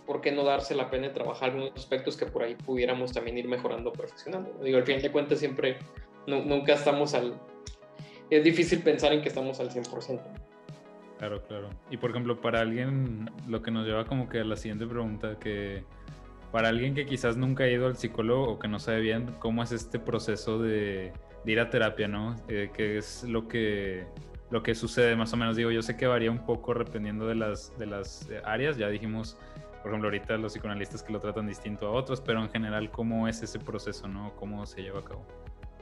[0.07, 3.13] ¿por qué no darse la pena de trabajar en unos aspectos que por ahí pudiéramos
[3.13, 4.53] también ir mejorando, perfeccionando?
[4.63, 5.79] Digo, al fin de cuentas siempre,
[6.29, 7.35] nunca estamos al...
[8.31, 10.21] Es difícil pensar en que estamos al 100%.
[11.19, 11.71] Claro, claro.
[11.91, 15.37] Y por ejemplo, para alguien, lo que nos lleva como que a la siguiente pregunta,
[15.41, 15.83] que
[16.57, 19.63] para alguien que quizás nunca ha ido al psicólogo o que no sabe bien cómo
[19.63, 21.13] es este proceso de,
[21.45, 22.35] ir a terapia, ¿no?
[22.49, 24.07] Eh, ¿Qué es lo que,
[24.49, 25.59] lo que sucede más o menos?
[25.59, 28.89] Digo, yo sé que varía un poco dependiendo de las, de las eh, áreas, ya
[28.89, 29.37] dijimos,
[29.83, 33.29] por ejemplo, ahorita los psicoanalistas que lo tratan distinto a otros, pero en general, ¿cómo
[33.29, 34.35] es ese proceso, ¿no?
[34.37, 35.27] ¿Cómo se lleva a cabo?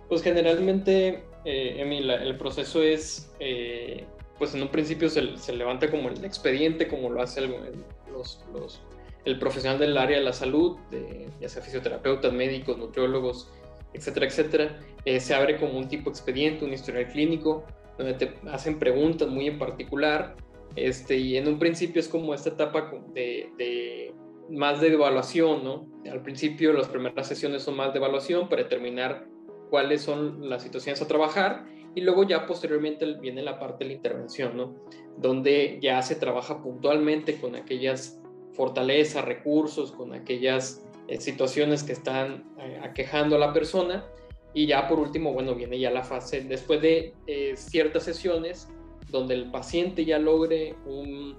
[0.08, 4.06] Pues generalmente, eh, el proceso es eh,
[4.40, 8.44] pues en un principio se, se, levanta como el expediente, como lo hace el, los,
[8.52, 8.82] los,
[9.24, 13.50] el profesional del área de la salud, de, ya sea fisioterapeutas, médicos, nutriólogos,
[13.92, 14.80] etcétera, etcétera.
[15.04, 17.64] Eh, se abre como un tipo expediente, un historial clínico,
[17.98, 20.36] donde te hacen preguntas muy en particular.
[20.76, 24.14] Este, y en un principio es como esta etapa de, de
[24.50, 25.86] más de evaluación, ¿no?
[26.10, 29.26] Al principio las primeras sesiones son más de evaluación para determinar
[29.70, 33.96] cuáles son las situaciones a trabajar y luego ya posteriormente viene la parte de la
[33.96, 34.74] intervención, ¿no?
[35.16, 38.20] Donde ya se trabaja puntualmente con aquellas
[38.54, 44.06] fortalezas, recursos, con aquellas eh, situaciones que están eh, aquejando a la persona.
[44.54, 48.68] Y ya por último, bueno, viene ya la fase, después de eh, ciertas sesiones,
[49.10, 51.36] donde el paciente ya logre un,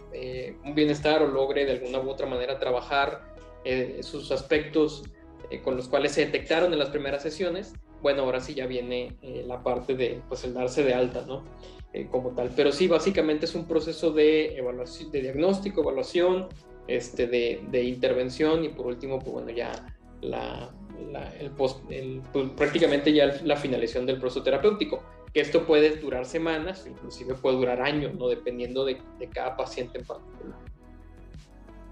[0.64, 3.34] un, bienestar o logre de alguna u otra manera trabajar
[4.02, 5.04] sus aspectos
[5.64, 9.64] con los cuales se detectaron en las primeras sesiones, bueno, ahora sí ya viene la
[9.64, 11.44] parte de, pues, el darse de alta, ¿no?
[12.12, 12.52] Como tal.
[12.56, 16.48] Pero sí, básicamente es un proceso de evaluación, de diagnóstico, evaluación,
[16.88, 19.72] este, de, de intervención y por último, pues bueno, ya
[20.22, 20.72] la,
[21.40, 26.26] el post, el, pues, prácticamente ya la finalización del proceso terapéutico, que esto puede durar
[26.26, 28.28] semanas, inclusive puede durar años, ¿no?
[28.28, 30.58] Dependiendo de, de cada paciente en particular.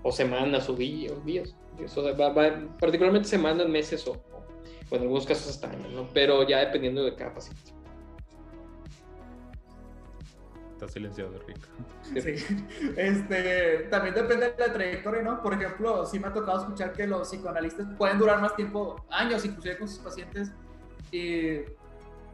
[0.01, 1.55] O semanas o días.
[1.83, 4.15] Eso va, va, particularmente semanas, meses o,
[4.91, 6.07] en algunos casos hasta años, ¿no?
[6.13, 7.71] Pero ya dependiendo de cada paciente.
[10.83, 11.61] Está silenciado, Rico.
[12.13, 12.59] Sí.
[12.97, 15.41] Este, también depende de la trayectoria, ¿no?
[15.41, 19.45] Por ejemplo, sí me ha tocado escuchar que los psicoanalistas pueden durar más tiempo, años
[19.45, 20.51] inclusive con sus pacientes,
[21.11, 21.61] y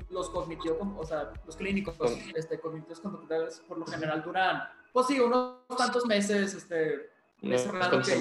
[0.10, 1.96] los cognitivos, o sea, los clínicos,
[2.34, 8.08] este, cognitivos conductuales, por lo general duran, pues sí, unos tantos meses, este, meses raros
[8.08, 8.16] que,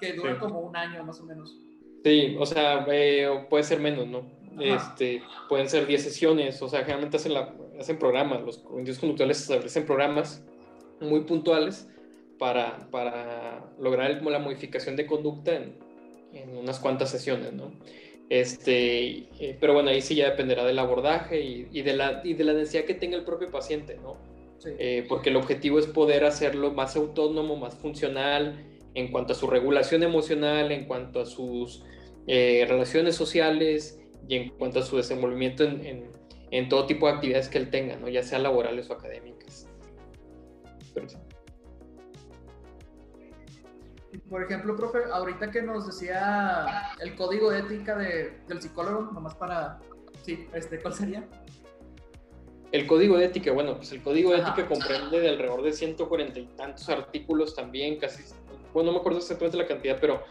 [0.00, 1.54] que duran como un año más o menos.
[2.02, 4.24] Sí, o sea, eh, puede ser menos, ¿no?
[4.58, 9.40] Este, pueden ser 10 sesiones, o sea, generalmente hacen, la, hacen programas, los cognitivos conductuales
[9.40, 10.44] establecen programas
[11.00, 11.88] muy puntuales
[12.38, 15.76] para, para lograr la modificación de conducta en,
[16.32, 17.72] en unas cuantas sesiones, ¿no?
[18.28, 22.34] Este, eh, pero bueno, ahí sí ya dependerá del abordaje y, y, de la, y
[22.34, 24.16] de la necesidad que tenga el propio paciente, ¿no?
[24.78, 28.64] Eh, porque el objetivo es poder hacerlo más autónomo, más funcional,
[28.94, 31.82] en cuanto a su regulación emocional, en cuanto a sus
[32.26, 36.04] eh, relaciones sociales y en cuanto a su desenvolvimiento en, en,
[36.68, 38.08] todo tipo de actividades que él tenga, ¿no?
[38.08, 39.66] ya sea laborales o académicas.
[44.28, 49.34] Por ejemplo, profe, ahorita que nos decía el código de ética de, del psicólogo, nomás
[49.34, 49.80] para...
[50.22, 51.26] Sí, este, ¿cuál sería?
[52.70, 56.38] El código de ética, bueno, pues el código de ética comprende de alrededor de 140
[56.38, 58.22] y tantos artículos también, casi,
[58.72, 60.22] bueno, no me acuerdo exactamente la cantidad, pero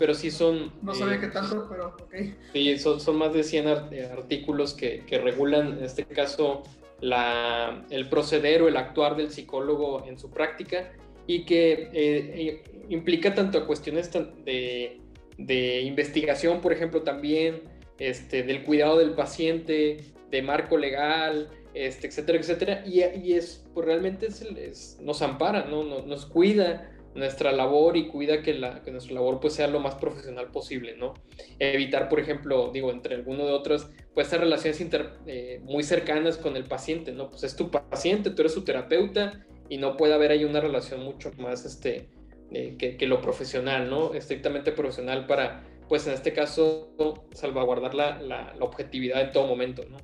[0.00, 0.72] pero sí son...
[0.80, 2.14] No sabía eh, qué tanto, pero ok.
[2.54, 6.62] Sí, son, son más de 100 eh, artículos que, que, regulan, en este caso,
[7.02, 10.90] la, el proceder o el actuar del psicólogo en su práctica
[11.26, 14.10] y que eh, implica tanto cuestiones
[14.46, 15.02] de,
[15.36, 17.60] de, investigación, por ejemplo, también
[17.98, 19.98] este, del cuidado del paciente,
[20.30, 25.84] de marco legal, este, etcétera, etcétera, y, y es, pues realmente es, nos ampara, ¿no?
[25.84, 29.80] nos, nos cuida nuestra labor y cuida que, la, que nuestra labor pues sea lo
[29.80, 31.14] más profesional posible, ¿no?
[31.58, 34.80] Evitar, por ejemplo, digo, entre alguno de otros, pues estas relaciones
[35.26, 37.30] eh, muy cercanas con el paciente, ¿no?
[37.30, 41.02] Pues es tu paciente, tú eres su terapeuta y no puede haber ahí una relación
[41.02, 42.08] mucho más, este,
[42.52, 44.14] eh, que, lo profesional, ¿no?
[44.14, 46.94] Estrictamente profesional para, pues en este caso,
[47.32, 49.98] salvaguardar la, la, la objetividad en todo momento, ¿no?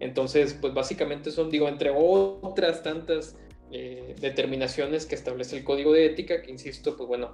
[0.00, 3.36] Entonces, pues básicamente son, digo, entre otras tantas
[3.72, 7.32] eh, determinaciones que establece el código de ética, que insisto, pues bueno,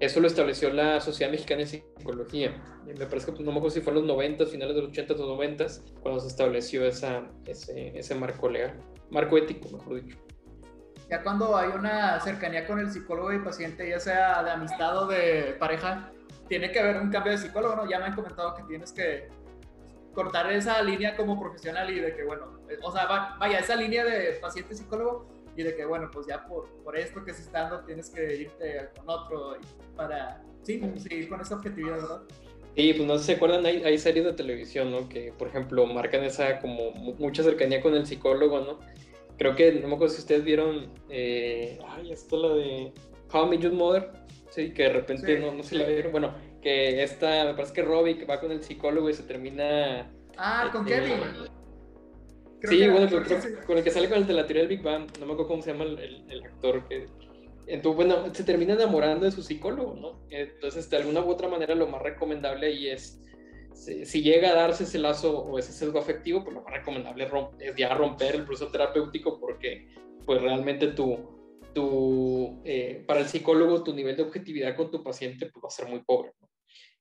[0.00, 2.80] eso lo estableció la Sociedad Mexicana de Psicología.
[2.86, 4.90] Me parece que pues, no me acuerdo si fue en los 90, finales de los
[4.90, 5.66] 80 o 90,
[6.02, 10.18] cuando se estableció esa, ese, ese marco legal, marco ético, mejor dicho.
[11.10, 15.06] Ya cuando hay una cercanía con el psicólogo y paciente, ya sea de amistad o
[15.06, 16.10] de pareja,
[16.48, 17.90] tiene que haber un cambio de psicólogo, ¿no?
[17.90, 19.28] Ya me han comentado que tienes que
[20.14, 24.38] cortar esa línea como profesional y de que, bueno, o sea, vaya, esa línea de
[24.40, 28.10] paciente-psicólogo y de que, bueno, pues ya por, por esto que se está dando tienes
[28.10, 29.56] que irte con otro
[29.96, 32.22] para, sí, seguir con esa objetividad, ¿verdad?
[32.76, 35.08] Sí, pues no se acuerdan, hay, hay, series de televisión, ¿no?
[35.08, 38.80] Que, por ejemplo, marcan esa como mucha cercanía con el psicólogo, ¿no?
[39.38, 42.92] Creo que, no me acuerdo si ustedes vieron, eh, ay, esto la de
[43.32, 44.10] How I Met Your Mother,
[44.50, 47.82] sí, que de repente no, no se la vieron, bueno, que esta, me parece que
[47.82, 50.10] Robbie va con el psicólogo y se termina...
[50.36, 51.16] Ah, con este,
[52.64, 55.06] Kevin sí, bueno, con el que sale con el de la teoría del Big Bang,
[55.18, 57.06] no me acuerdo cómo se llama el, actor que...
[57.66, 60.26] Entonces, bueno, se termina enamorando de su psicólogo, ¿no?
[60.30, 63.22] Entonces, de alguna u otra manera, lo más recomendable ahí es,
[63.74, 67.28] si, llega a darse ese lazo o ese sesgo afectivo, pues lo más recomendable
[67.60, 69.88] es ya romper el proceso terapéutico porque,
[70.24, 71.18] pues realmente tu,
[71.74, 75.70] tu eh, para el psicólogo, tu nivel de objetividad con tu paciente pues, va a
[75.70, 76.50] ser muy pobre, ¿no?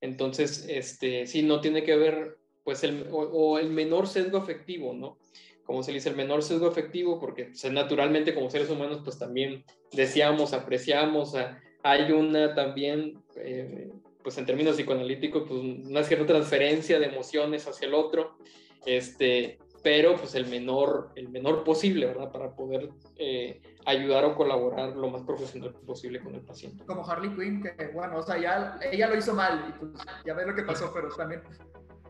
[0.01, 5.17] Entonces, este, sí, no tiene que ver, pues, el, o el menor sesgo afectivo, ¿no?
[5.65, 9.63] Como se dice, el menor sesgo efectivo, porque pues, naturalmente como seres humanos, pues también
[9.91, 11.35] deseamos, apreciamos,
[11.83, 13.91] hay una también, eh,
[14.23, 18.37] pues en términos psicoanalíticos, pues una cierta transferencia de emociones hacia el otro,
[18.85, 22.31] este, pero pues el menor, el menor posible, ¿verdad?
[22.31, 26.85] Para poder eh, ayudar o colaborar lo más profesional posible con el paciente.
[26.85, 29.91] Como Harley Quinn, que bueno, o sea, ya ella lo hizo mal y pues
[30.25, 31.41] ya ves lo que pasó, pero también...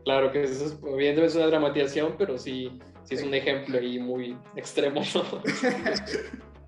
[0.04, 3.98] Claro que eso es, evidentemente es una dramatización, pero sí, sí es un ejemplo ahí
[3.98, 5.02] muy extremo.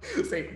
[0.00, 0.46] sí.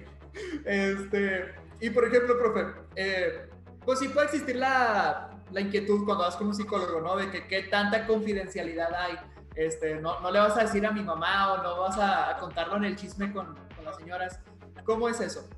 [0.64, 2.66] Este, y por ejemplo, profe,
[2.96, 3.48] eh,
[3.84, 7.16] pues sí puede existir la, la, inquietud cuando vas con un psicólogo, ¿no?
[7.16, 9.16] De que qué tanta confidencialidad hay.
[9.56, 12.76] Este, no, no le vas a decir a mi mamá o no vas a, contarlo
[12.76, 14.40] en el chisme con, con las señoras.
[14.84, 15.48] ¿Cómo es eso?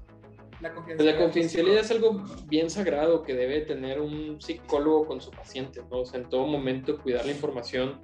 [0.60, 5.32] La confidencialidad, la confidencialidad es algo bien sagrado que debe tener un psicólogo con su
[5.32, 6.00] paciente, ¿no?
[6.00, 8.00] O sea, en todo momento cuidar la información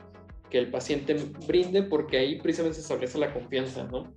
[0.51, 1.15] que el paciente
[1.47, 4.13] brinde, porque ahí precisamente se establece la confianza, ¿no?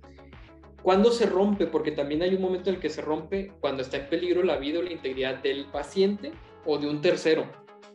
[0.82, 1.66] ¿Cuándo se rompe?
[1.66, 4.56] Porque también hay un momento en el que se rompe cuando está en peligro la
[4.56, 6.32] vida o la integridad del paciente
[6.66, 7.46] o de un tercero,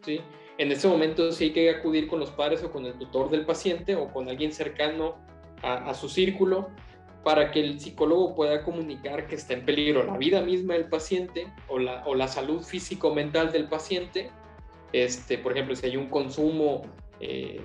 [0.06, 0.21] ¿sí?
[0.58, 3.45] En ese momento sí hay que acudir con los padres o con el tutor del
[3.45, 5.15] paciente o con alguien cercano
[5.62, 6.69] a, su círculo
[7.23, 11.47] para que el psicólogo pueda comunicar que está en peligro la vida misma del paciente
[11.67, 14.32] o la, o la salud físico-mental del paciente.
[14.93, 16.84] Este, por ejemplo, si hay un consumo
[17.19, 17.60] eh,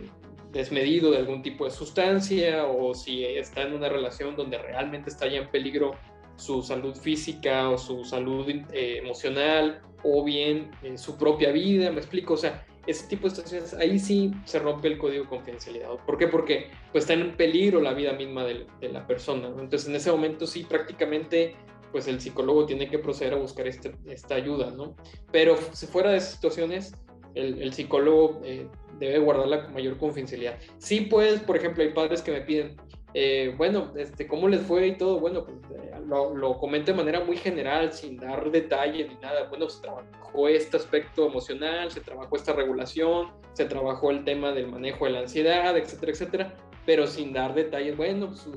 [0.52, 5.26] desmedido de algún tipo de sustancia o si está en una relación donde realmente está
[5.26, 5.92] ya en peligro
[6.36, 11.98] su salud física o su salud eh, emocional o bien en su propia vida, me
[11.98, 15.90] explico, o sea, ese tipo de situaciones, ahí sí se rompe el código de confidencialidad.
[16.04, 16.26] ¿Por qué?
[16.26, 19.48] Porque pues, está en peligro la vida misma de, la persona.
[19.48, 21.54] Entonces, en ese momento sí prácticamente
[21.92, 24.96] pues el psicólogo tiene que proceder a buscar este, esta ayuda, ¿no?
[25.30, 26.94] Pero si fuera de esas situaciones,
[27.34, 28.66] el, psicólogo eh,
[28.98, 30.58] debe guardar la mayor confidencialidad.
[30.78, 32.76] Sí, pues, por ejemplo, hay padres que me piden,
[33.14, 35.20] eh, bueno, este, ¿cómo les fue y todo?
[35.20, 39.48] Bueno, pues eh, lo, lo comento de manera muy general, sin dar detalles ni nada.
[39.48, 44.68] Bueno, se trabajó este aspecto emocional, se trabajó esta regulación, se trabajó el tema del
[44.68, 47.96] manejo de la ansiedad, etcétera, etcétera, pero sin dar detalles.
[47.96, 48.48] Bueno, pues,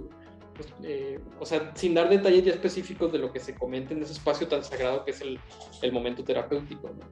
[0.56, 0.74] pues
[1.40, 4.48] o sea, sin dar detalles ya específicos de lo que se comenta en ese espacio
[4.48, 5.40] tan sagrado que es el,
[5.82, 6.90] el momento terapéutico.
[6.90, 7.06] ¿no?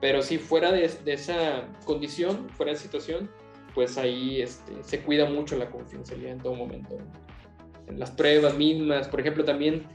[0.00, 3.30] Pero si fuera de, esa condición, fuera de situación,
[3.74, 6.96] pues ahí este, se cuida mucho la confidencialidad en todo momento.
[7.86, 9.86] En las pruebas mismas, por ejemplo, también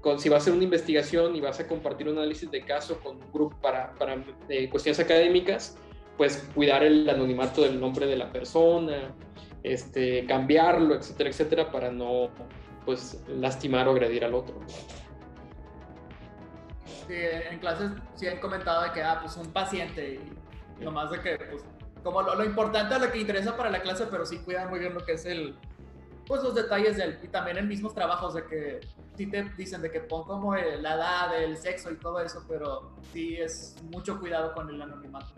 [0.00, 2.98] con, si vas a hacer una investigación y vas a compartir un análisis de caso
[3.00, 5.76] con un grupo para, para eh, cuestiones académicas,
[6.16, 9.14] pues cuidar el anonimato del nombre de la persona,
[9.62, 12.30] este, cambiarlo, etcétera, etcétera, para no
[12.84, 14.60] pues lastimar o agredir al otro
[17.12, 20.20] en clases sí han comentado de que, ah, pues un paciente
[20.78, 21.64] y nomás de que, pues,
[22.02, 24.94] como lo, importante es lo que interesa para la clase, pero sí cuidan muy bien
[24.94, 25.54] lo que es el,
[26.26, 28.80] pues los detalles de él y también en mismos trabajos de que
[29.16, 32.92] sí te dicen de que pon como la edad, el sexo y todo eso, pero
[33.12, 35.34] sí es mucho cuidado con el anonimato.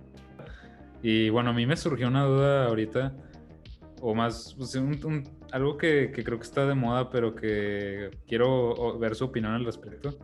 [1.02, 3.12] Y bueno, a mí me surgió una duda ahorita,
[4.02, 4.76] o más, pues,
[5.52, 9.64] algo que, que, creo que está de moda, pero que quiero ver su opinión al
[9.64, 10.18] respecto.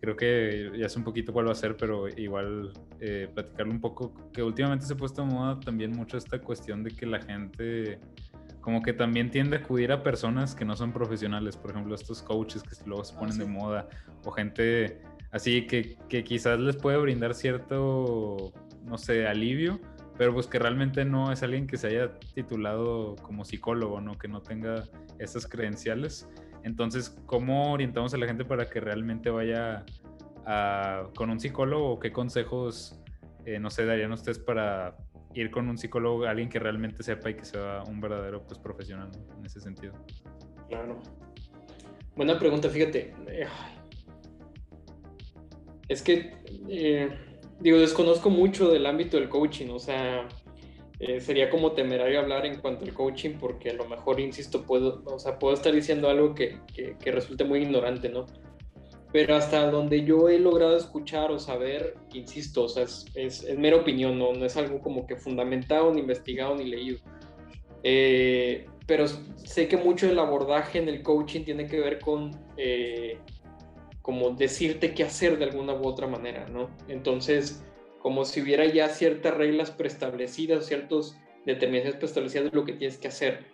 [0.00, 3.80] Creo que ya sé un poquito cuál va a ser, pero igual eh, platicarlo un
[3.80, 7.20] poco, que últimamente se ha puesto de moda también mucho esta cuestión de que la
[7.22, 8.00] gente
[8.60, 12.22] como que también tiende a acudir a personas que no son profesionales, por ejemplo, estos
[12.22, 13.88] coaches que luego se ah, ponen de moda,
[14.24, 15.00] o gente
[15.30, 18.52] así que, que, quizás les puede brindar cierto,
[18.84, 19.80] no sé, alivio,
[20.16, 24.18] pero pues que realmente no es alguien que se haya titulado como psicólogo, ¿no?
[24.18, 24.84] Que no tenga
[25.18, 26.28] esas credenciales.
[26.64, 29.84] Entonces, ¿cómo orientamos a la gente para que realmente vaya
[31.14, 31.98] con un psicólogo?
[31.98, 33.00] ¿Qué consejos,
[33.44, 34.96] eh, no sé, darían ustedes para
[35.34, 39.10] ir con un psicólogo, alguien que realmente sepa y que sea un verdadero pues, profesional
[39.38, 39.94] en ese sentido.
[40.68, 41.00] Claro.
[42.16, 43.14] Buena pregunta, fíjate.
[45.88, 46.34] Es que,
[46.68, 47.10] eh,
[47.62, 50.28] digo, desconozco mucho del ámbito del coaching, o sea,
[51.00, 55.02] eh, sería como temerario hablar en cuanto al coaching porque a lo mejor, insisto, puedo,
[55.06, 58.26] o sea, puedo estar diciendo algo que, que, que resulte muy ignorante, ¿no?
[59.12, 63.76] pero hasta donde yo he logrado escuchar o saber, insisto, o sea, es, es, mera
[63.76, 64.32] opinión, ¿no?
[64.32, 66.98] no es algo como que fundamentado, ni investigado, ni leído.
[67.82, 73.18] Eh, pero sé que mucho del abordaje en el coaching tiene que ver con eh,
[74.02, 76.70] como decirte qué hacer de alguna u otra manera, ¿no?
[76.88, 77.64] Entonces,
[78.00, 83.08] como si hubiera ya ciertas reglas preestablecidas, ciertas determinaciones preestablecidas de lo que tienes que
[83.08, 83.46] hacer.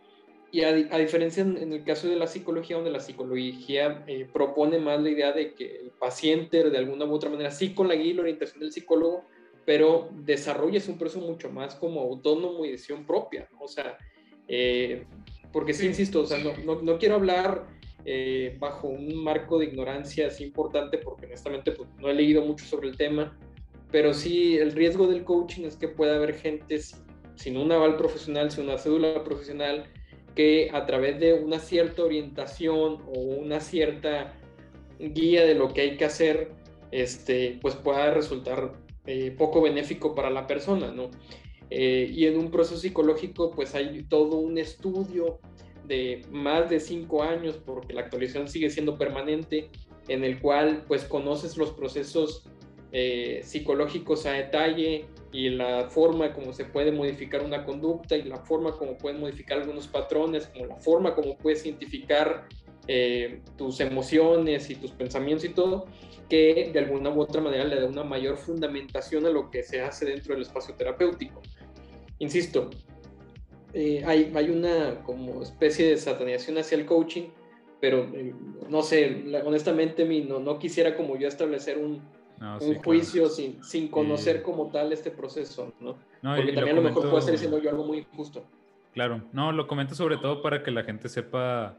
[0.51, 5.03] Y a, diferencia en, el caso de la psicología, donde la psicología eh, propone más
[5.03, 8.07] la idea de que el paciente, de alguna u otra manera, sí con la guía
[8.07, 9.27] y la orientación del psicólogo,
[9.67, 13.47] pero desarrolles un proceso mucho más como autónomo y decisión propia.
[13.61, 13.99] O sea,
[14.49, 15.05] eh,
[15.53, 17.67] porque sí, insisto, o sea, no, no, quiero hablar
[18.05, 22.65] eh, bajo un marco de ignorancia así importante, porque honestamente pues, no he leído mucho
[22.65, 23.37] sobre el tema,
[23.91, 26.99] pero sí el riesgo del coaching es que pueda haber gente sin,
[27.37, 29.85] sin un aval profesional, sin una cédula profesional,
[30.35, 34.35] que a través de una cierta orientación o una cierta
[34.99, 36.53] guía de lo que hay que hacer,
[36.91, 38.73] este, pues pueda resultar
[39.07, 41.11] eh, poco benéfico para la persona, ¿no?
[41.71, 45.41] Eh, y en un proceso psicológico, pues hay todo un estudio
[45.89, 49.71] de más de cinco años, porque la actualización sigue siendo permanente,
[50.07, 52.45] en el cual pues conoces los procesos
[52.93, 58.39] eh, psicológicos a detalle, y la forma como se puede modificar una conducta y la
[58.39, 62.49] forma como puedes modificar algunos patrones, como la forma como puedes identificar
[62.87, 65.87] eh, tus emociones y tus pensamientos y todo,
[66.31, 69.81] que de alguna u otra manera le da una mayor fundamentación a lo que se
[69.81, 71.43] hace dentro del espacio terapéutico.
[72.19, 72.71] Insisto,
[73.73, 77.29] eh, hay, hay, una como especie de satanización hacia el coaching,
[77.81, 78.35] pero eh,
[78.69, 82.03] no sé, honestamente no, no quisiera como yo establecer un,
[82.61, 85.99] un juicio sin, sin conocer como tal este proceso, ¿no?
[86.23, 88.45] Porque también a lo mejor puede ser diciendo yo algo muy injusto.
[88.95, 91.79] Claro, no, lo comento sobre todo para que la gente sepa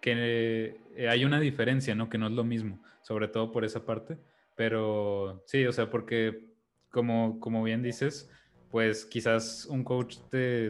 [0.00, 2.08] que eh, hay una diferencia, ¿no?
[2.08, 4.18] Que no es lo mismo, sobre todo por esa parte.
[4.54, 6.44] Pero sí, o sea, porque
[6.90, 8.30] como, como bien dices,
[8.72, 10.16] pues quizás un coach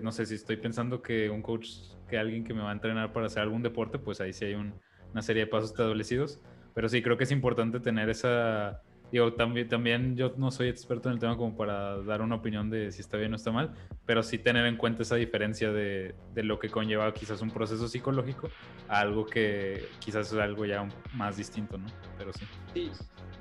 [0.03, 1.69] no sé si estoy pensando que un coach,
[2.11, 4.55] que alguien que me va a entrenar para hacer algún deporte, pues ahí sí hay
[4.55, 6.43] una serie de pasos establecidos.
[6.75, 8.83] Pero sí, creo que es importante tener esa,
[9.13, 12.71] Digo, también, también yo no soy experto en el tema como para dar una opinión
[12.71, 13.75] de si está bien o está mal,
[14.07, 17.89] pero sí tener en cuenta esa diferencia de, de lo que conlleva quizás un proceso
[17.89, 18.49] psicológico
[18.89, 21.89] a algo que quizás es algo ya más distinto, ¿no?
[22.17, 22.47] Pero sí.
[22.73, 22.91] Sí,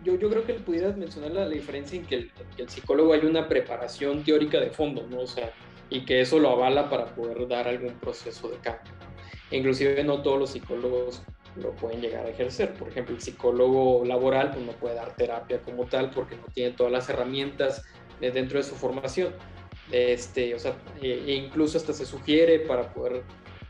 [0.04, 4.24] yo, yo creo que pudieras mencionar la, diferencia en que el, psicólogo hay una preparación
[4.24, 5.22] teórica de fondo, ¿no?
[5.22, 5.52] O sea,
[5.90, 8.94] y que eso lo avala para poder dar algún proceso de cambio.
[9.52, 11.22] inclusive no todos los psicólogos
[11.58, 12.74] lo pueden llegar a ejercer.
[12.74, 16.72] Por ejemplo, el psicólogo laboral pues, no puede dar terapia como tal porque no tiene
[16.72, 17.84] todas las herramientas
[18.20, 19.34] dentro de su formación.
[19.92, 23.24] Este, o sea, e, e incluso hasta se sugiere para poder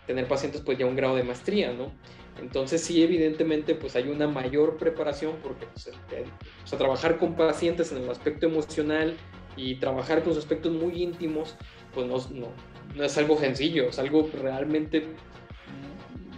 [0.06, 1.92] tener pacientes pues ya un grado de maestría, ¿no?
[2.40, 7.92] Entonces sí, evidentemente pues hay una mayor preparación porque pues, o sea, trabajar con pacientes
[7.92, 9.16] en el aspecto emocional
[9.56, 11.56] y trabajar con sus aspectos muy íntimos
[11.94, 12.48] pues no, no,
[12.96, 15.06] no es algo sencillo, es algo realmente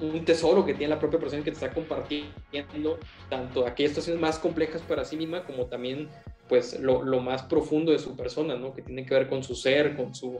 [0.02, 4.39] un tesoro que tiene la propia persona que te está compartiendo, tanto aquellas situaciones más
[4.39, 6.10] complejas para sí misma como también
[6.50, 8.74] pues lo, lo, más profundo de su persona, ¿no?
[8.74, 10.39] Que tiene que ver con su ser, con, su,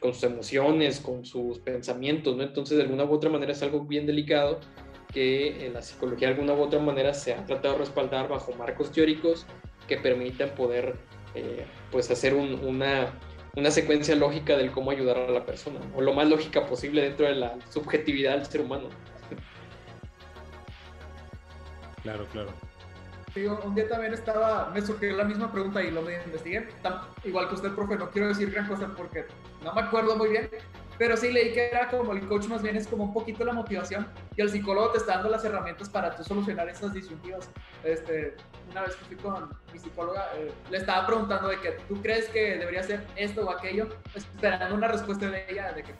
[0.00, 2.42] con sus emociones, con sus pensamientos, ¿no?
[2.42, 4.60] Entonces de alguna u otra manera es algo bien delicado
[5.12, 8.52] que en la psicología de alguna u otra manera se ha tratado de respaldar bajo
[8.52, 9.46] marcos teóricos
[9.86, 10.96] que permitan poder
[11.34, 13.12] eh, pues hacer una
[13.54, 17.26] una secuencia lógica del cómo ayudar a la persona, o lo más lógica posible dentro
[17.26, 18.88] de la subjetividad del ser humano.
[22.02, 22.50] Claro, claro.
[23.34, 26.68] Sí, un día también estaba, me surgió la misma pregunta y lo me investigué.
[27.24, 29.26] igual que usted, profe, no quiero decir gran cosa porque
[29.62, 30.50] no me acuerdo muy bien,
[30.98, 33.52] pero sí leí que era como el coach más bien es como un poquito la
[33.52, 34.06] motivación
[34.36, 37.50] y el psicólogo te está dando las herramientas para tú solucionar esas disyuntivas.
[37.84, 38.36] Este,
[38.70, 42.28] una vez que fui con mi psicóloga, eh, le estaba preguntando de que tú crees
[42.28, 45.94] que debería ser esto o aquello, esperando una respuesta de ella de que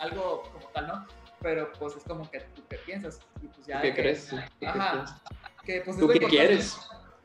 [0.00, 1.06] algo como tal, ¿no?
[1.40, 3.20] Pero pues es como que tú qué piensas.
[3.40, 4.34] Y pues ya ¿Qué crees?
[4.66, 5.04] Ajá.
[5.64, 6.78] Que, pues, ¿Tú qué quieres?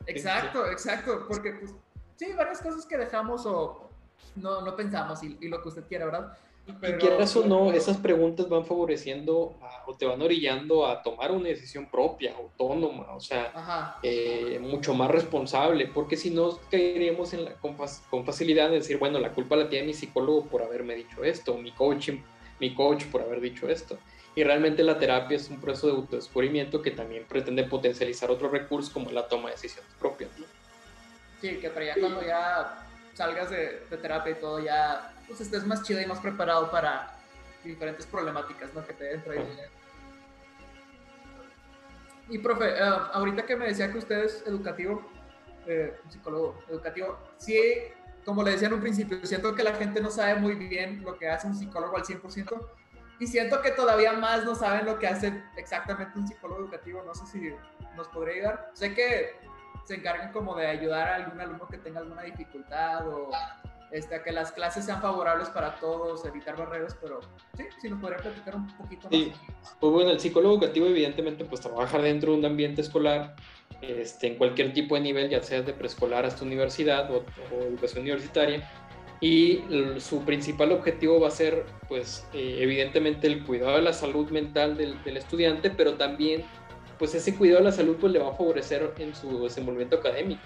[0.05, 1.73] Exacto, exacto, porque pues
[2.17, 3.89] sí, varias cosas que dejamos o
[4.35, 6.37] no, no pensamos y, y lo que usted quiera, ¿verdad?
[6.80, 11.49] Pero, quieras o no, esas preguntas van favoreciendo o te van orillando a tomar una
[11.49, 17.53] decisión propia, autónoma, o sea, eh, mucho más responsable, porque si no caeríamos en la,
[17.55, 17.76] con,
[18.09, 21.57] con, facilidad de decir, bueno, la culpa la tiene mi psicólogo por haberme dicho esto,
[21.57, 22.11] mi coach,
[22.59, 23.97] mi coach por haber dicho esto.
[24.36, 28.91] Y realmente la terapia es un proceso de autodescubrimiento que también pretende potencializar otros recursos
[28.91, 30.32] como la toma de decisiones propias.
[31.41, 35.65] Sí, que para ya cuando ya salgas de, de terapia y todo, ya pues estés
[35.65, 37.11] más chido y más preparado para
[37.63, 38.86] diferentes problemáticas ¿no?
[38.86, 39.45] que te deben traer.
[42.29, 42.79] Y profe, eh,
[43.13, 45.03] ahorita que me decía que usted es educativo,
[45.65, 47.61] eh, psicólogo educativo, sí,
[48.23, 51.17] como le decía en un principio, siento que la gente no sabe muy bien lo
[51.17, 52.69] que hace un psicólogo al 100%,
[53.19, 57.13] y siento que todavía más no saben lo que hace exactamente un psicólogo educativo, no
[57.13, 57.53] sé si
[57.95, 58.71] nos podría ayudar.
[58.73, 59.36] Sé que
[59.86, 63.29] se encargan como de ayudar a algún alumno que tenga alguna dificultad o
[63.93, 67.19] este, a que las clases sean favorables para todos, evitar barreras, pero
[67.55, 69.11] sí, si nos podría platicar un poquito más.
[69.11, 69.31] Sí,
[69.79, 73.35] pues bueno, el psicólogo educativo evidentemente pues trabaja dentro de un ambiente escolar,
[73.81, 77.23] este, en cualquier tipo de nivel, ya sea de preescolar hasta universidad o,
[77.61, 78.67] educación universitaria,
[79.21, 79.63] y
[79.99, 84.75] su principal objetivo va a ser pues eh, evidentemente el cuidado de la salud mental
[84.75, 86.43] del, del estudiante, pero también
[86.97, 90.41] pues ese cuidado de la salud pues le va a favorecer en su desenvolvimiento académico.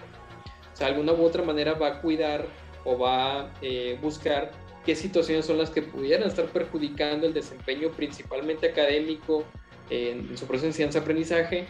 [0.73, 2.45] O sea, de alguna u otra manera va a cuidar
[2.88, 4.51] o va a eh, buscar
[4.85, 9.43] qué situaciones son las que pudieran estar perjudicando el desempeño principalmente académico
[9.89, 11.67] en, su proceso de enseñanza-aprendizaje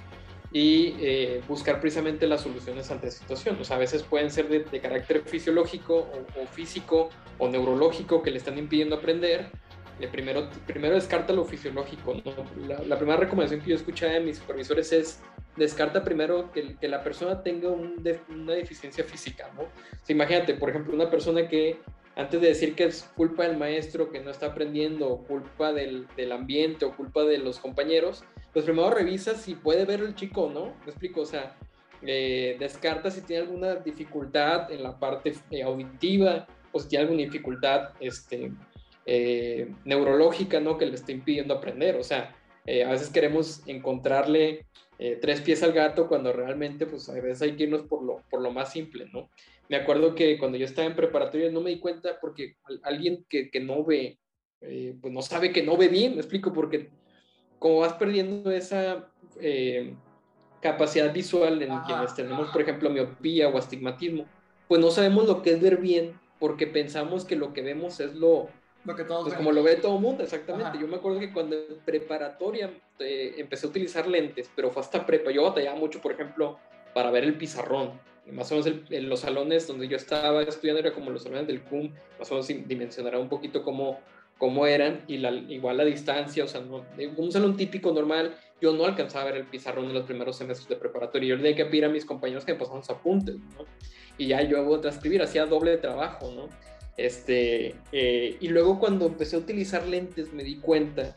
[0.54, 3.58] y eh, buscar precisamente las soluciones ante esa situación.
[3.60, 6.08] O sea, a veces pueden ser de, carácter fisiológico
[6.40, 7.10] o, físico
[7.40, 9.50] o neurológico que le están impidiendo aprender.
[10.00, 12.16] Eh, primero, primero descarta lo fisiológico.
[12.68, 15.20] La, la, primera recomendación que yo escuché de mis supervisores es
[15.56, 19.64] descarta primero que, que la persona tenga una deficiencia física, ¿no?
[20.08, 21.80] imagínate, por ejemplo, una persona que
[22.16, 26.08] antes de decir que es culpa del maestro que no está aprendiendo, o culpa del,
[26.16, 28.24] del, ambiente, o culpa de los compañeros,
[28.54, 30.74] pues primero revisa si puede ver el chico o no.
[30.84, 31.56] Me explico, o sea,
[32.02, 37.22] eh, descarta si tiene alguna dificultad en la parte eh, auditiva, o si tiene alguna
[37.22, 38.52] dificultad este,
[39.08, 40.78] eh, neurológica, ¿no?
[40.78, 41.96] Que le esté impidiendo aprender.
[41.96, 42.36] O sea,
[42.68, 44.68] a veces queremos encontrarle
[45.00, 48.24] eh, tres pies al gato cuando realmente pues a veces hay que irnos por lo,
[48.32, 49.30] por lo más simple, ¿no?
[49.70, 53.52] Me acuerdo que cuando yo estaba en preparatoria no me di cuenta porque alguien que,
[53.52, 54.18] que no ve,
[54.62, 56.90] eh, pues no sabe que no ve bien, me explico, porque
[57.60, 59.94] como vas perdiendo esa eh,
[60.62, 64.26] capacidad visual en quienes tenemos, por ejemplo, miopía o astigmatismo,
[64.68, 68.16] pues no sabemos lo que es ver bien porque pensamos que lo que vemos es
[68.16, 68.50] lo,
[68.96, 70.78] que todos pues como lo ve todo el mundo, exactamente.
[70.80, 75.06] Yo me acuerdo que cuando en preparatoria eh, empecé a utilizar lentes, pero fue hasta
[75.06, 75.32] prepa.
[75.32, 76.58] Yo batallaba mucho, por ejemplo,
[76.94, 78.00] para ver el pizarrón.
[78.32, 81.62] más o menos en los salones donde yo estaba estudiando era como los salones del
[81.64, 84.00] CUM, más o menos dimensionará un poquito cómo,
[84.38, 86.86] cómo eran y la, igual la distancia, o sea, no,
[87.18, 90.68] un salón típico normal, yo no alcanzaba a ver el pizarrón en los primeros semestres
[90.68, 91.30] de preparatoria.
[91.30, 93.66] Yo le tenía que pedir a mis compañeros que me pasaban sus apuntes, ¿no?
[94.18, 96.50] Y ya yo a transcribir, hacía doble trabajo, ¿no?
[96.98, 101.16] Este, eh, y luego cuando empecé a utilizar lentes me di cuenta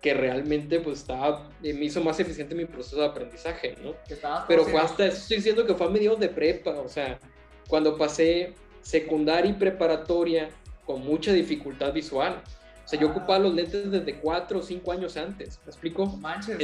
[0.00, 3.94] que realmente pues estaba, eh, me hizo más eficiente mi proceso de aprendizaje, ¿no?
[4.48, 7.20] Pero fue hasta, estoy diciendo que fue a mediados de prepa, o sea,
[7.68, 10.50] cuando pasé secundaria y preparatoria
[10.84, 12.42] con mucha dificultad visual.
[12.84, 13.10] O sea, yo ah.
[13.12, 16.04] ocupaba los lentes desde cuatro o cinco años antes, ¿me explico?
[16.04, 16.58] Manches.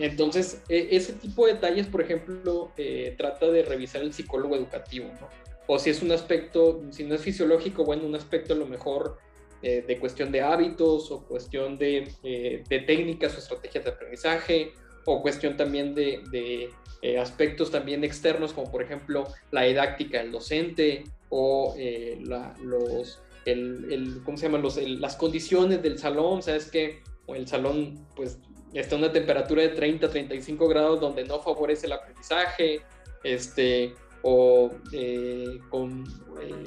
[0.00, 5.06] entonces, e, ese tipo de detalles, por ejemplo, eh, trata de revisar el psicólogo educativo,
[5.20, 5.28] ¿no?
[5.66, 9.18] O si es un aspecto, si no es fisiológico, bueno, un aspecto a lo mejor
[9.62, 14.72] eh, de cuestión de hábitos o cuestión de, eh, de, técnicas o estrategias de aprendizaje
[15.04, 20.32] o cuestión también de, de eh, aspectos también externos como por ejemplo la didáctica del
[20.32, 24.62] docente o la, los, el, el, ¿cómo se llaman?
[24.62, 28.38] Los, las condiciones del salón, ¿sabes que el salón pues
[28.74, 32.80] está a una temperatura de 30, 35 grados donde no favorece el aprendizaje,
[33.22, 36.04] este, o eh, con,
[36.40, 36.64] eh,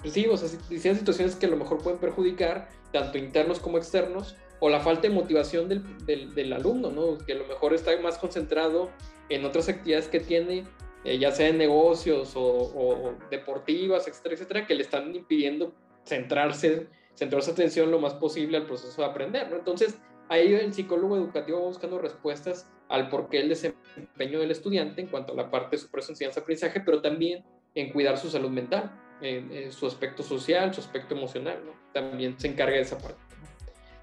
[0.00, 3.78] pues sí, o sea, diseñan situaciones que a lo mejor pueden perjudicar tanto internos como
[3.78, 7.18] externos, o la falta de motivación del, del, del alumno, ¿no?
[7.18, 8.90] Que a lo mejor está más concentrado
[9.28, 10.64] en otras actividades que tiene,
[11.04, 15.74] eh, ya sea en negocios o, o, deportivas, etcétera, etcétera, que le están impidiendo
[16.04, 19.56] centrarse, centrar su atención lo más posible al proceso de aprender, ¿no?
[19.56, 25.08] Entonces, ahí el psicólogo educativo va buscando respuestas al porqué el desempeño del estudiante en
[25.08, 29.72] cuanto a la parte de su enseñanza-aprendizaje, pero también en cuidar su salud mental, en,
[29.72, 31.60] su aspecto social, su aspecto emocional.
[31.92, 33.20] También se encarga de esa parte,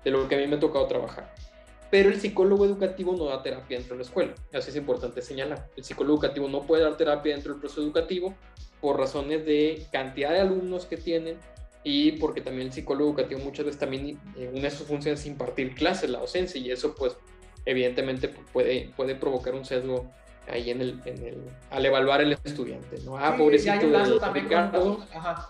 [0.03, 1.33] de lo que a mí me ha tocado trabajar.
[1.89, 5.69] Pero el psicólogo educativo no da terapia dentro de la escuela, así es importante señalar.
[5.75, 8.35] El psicólogo educativo no puede dar terapia dentro del proceso educativo
[8.81, 11.37] por razones de cantidad de alumnos que tienen
[11.83, 15.25] y porque también el psicólogo educativo muchas veces también eh, una de sus funciones es
[15.25, 17.15] impartir clases, la docencia, y eso pues
[17.65, 20.11] evidentemente puede, puede provocar un sesgo
[20.47, 23.17] ahí en el, en el al evaluar el estudiante, ¿no?
[23.17, 25.49] Ah, Sí, pobrecito de también Ricardo, Ajá.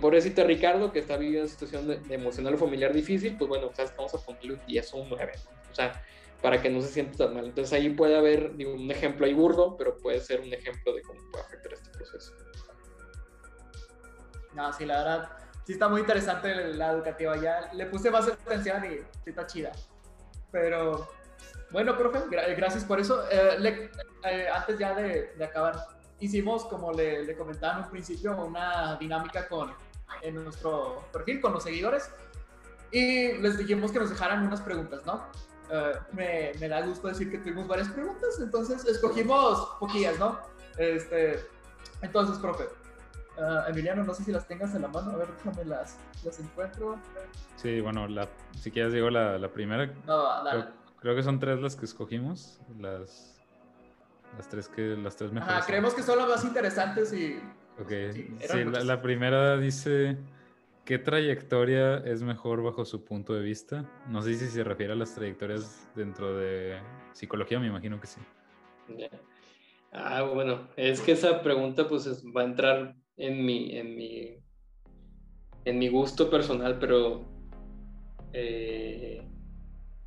[0.00, 3.70] pobrecito Ricardo que está viviendo una situación de, de emocional o familiar difícil, pues bueno,
[3.74, 5.50] sea, vamos a ponerle un 10 o un 9, ¿no?
[5.70, 6.02] o sea,
[6.42, 7.44] para que no se sienta tan mal.
[7.44, 11.02] Entonces ahí puede haber digo, un ejemplo ahí burdo, pero puede ser un ejemplo de
[11.02, 12.32] cómo puede afectar este proceso.
[14.54, 15.30] No, sí, la verdad,
[15.64, 17.36] sí está muy interesante la educativa.
[17.40, 19.72] Ya le puse más atención y sí está chida.
[20.50, 21.08] Pero,
[21.70, 23.22] bueno, profe, gra- gracias por eso.
[23.30, 23.90] Eh, le-
[24.24, 25.76] eh, antes ya de, de acabar,
[26.18, 29.72] hicimos, como le, le comentaba en un principio, una dinámica con,
[30.22, 32.10] en nuestro perfil con los seguidores
[32.90, 35.24] y les dijimos que nos dejaran unas preguntas, ¿no?
[35.70, 40.40] Eh, me, me da gusto decir que tuvimos varias preguntas, entonces escogimos poquillas, ¿no?
[40.76, 41.40] Este,
[42.02, 42.64] entonces, profe,
[43.38, 46.40] eh, Emiliano, no sé si las tengas en la mano, a ver, déjame las, las
[46.40, 46.98] encuentro.
[47.56, 48.26] Sí, bueno, la,
[48.58, 49.86] si quieres digo la, la primera.
[50.06, 50.64] No, dale.
[51.00, 52.60] Creo, que son tres las que escogimos.
[52.78, 53.40] Las,
[54.36, 55.56] las tres que las tres mejores.
[55.56, 57.40] Ajá, creemos que son las más interesantes y
[57.80, 60.18] Ok, Sí, sí, la, primera dice,
[60.84, 63.88] ¿qué trayectoria es mejor bajo su punto de vista?
[64.08, 66.78] No sé si se refiere a las trayectorias dentro de
[67.12, 68.20] psicología, me imagino que sí.
[69.92, 74.36] Ah, bueno, es que esa pregunta pues es- va a entrar en mi, en mi,
[75.64, 77.24] en mi gusto personal, pero
[78.32, 79.26] eh,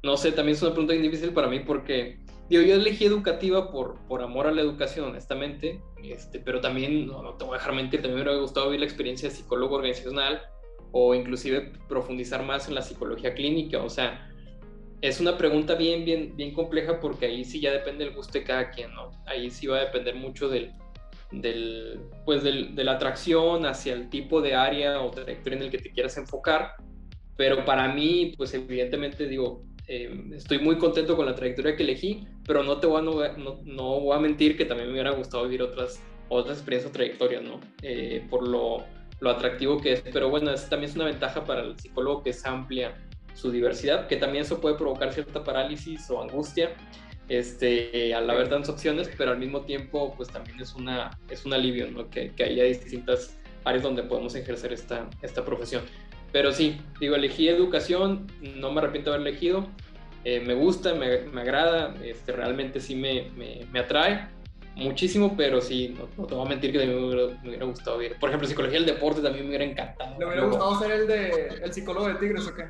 [0.03, 3.71] no sé, también es una pregunta bien difícil para mí porque digo, yo elegí educativa
[3.71, 7.57] por, por amor a la educación, honestamente, este, pero también, no, no te voy a
[7.57, 10.41] dejar mentir, también me hubiera gustado vivir la experiencia de psicólogo organizacional
[10.91, 14.29] o inclusive profundizar más en la psicología clínica, o sea,
[15.01, 18.45] es una pregunta bien, bien, bien compleja porque ahí sí ya depende el gusto de
[18.45, 19.11] cada quien, ¿no?
[19.25, 20.71] Ahí sí va a depender mucho del,
[21.29, 25.71] del, pues del, de la atracción hacia el tipo de área o trayectoria en el
[25.71, 26.75] que te quieras enfocar.
[27.35, 32.27] Pero para mí, pues evidentemente digo, eh, estoy muy contento con la trayectoria que elegí,
[32.45, 35.11] pero no te voy a, no, no, no voy a mentir que también me hubiera
[35.11, 37.59] gustado vivir otras, otras experiencias o trayectorias, ¿no?
[37.81, 38.83] Eh, por lo,
[39.19, 40.01] lo atractivo que es.
[40.01, 42.95] Pero bueno, es, también es una ventaja para el psicólogo que es amplia
[43.33, 46.75] su diversidad, que también eso puede provocar cierta parálisis o angustia
[47.29, 51.53] este, al haber tantas opciones, pero al mismo tiempo, pues también es, una, es un
[51.53, 52.09] alivio, ¿no?
[52.09, 55.83] Que, que haya distintas áreas donde podemos ejercer esta, esta profesión.
[56.33, 59.67] Pero sí, digo, elegí educación, no me arrepiento de haber elegido,
[60.25, 64.27] eh, me gusta, me, me agrada, este, realmente sí me, me, me, atrae
[64.75, 67.65] muchísimo, pero sí, no, no te voy a mentir que también me hubiera, me hubiera
[67.65, 68.17] gustado ver.
[68.19, 70.17] Por ejemplo, psicología del deporte también me hubiera encantado.
[70.17, 72.65] ¿Le hubiera gustado ser el, de, el psicólogo de Tigres o qué?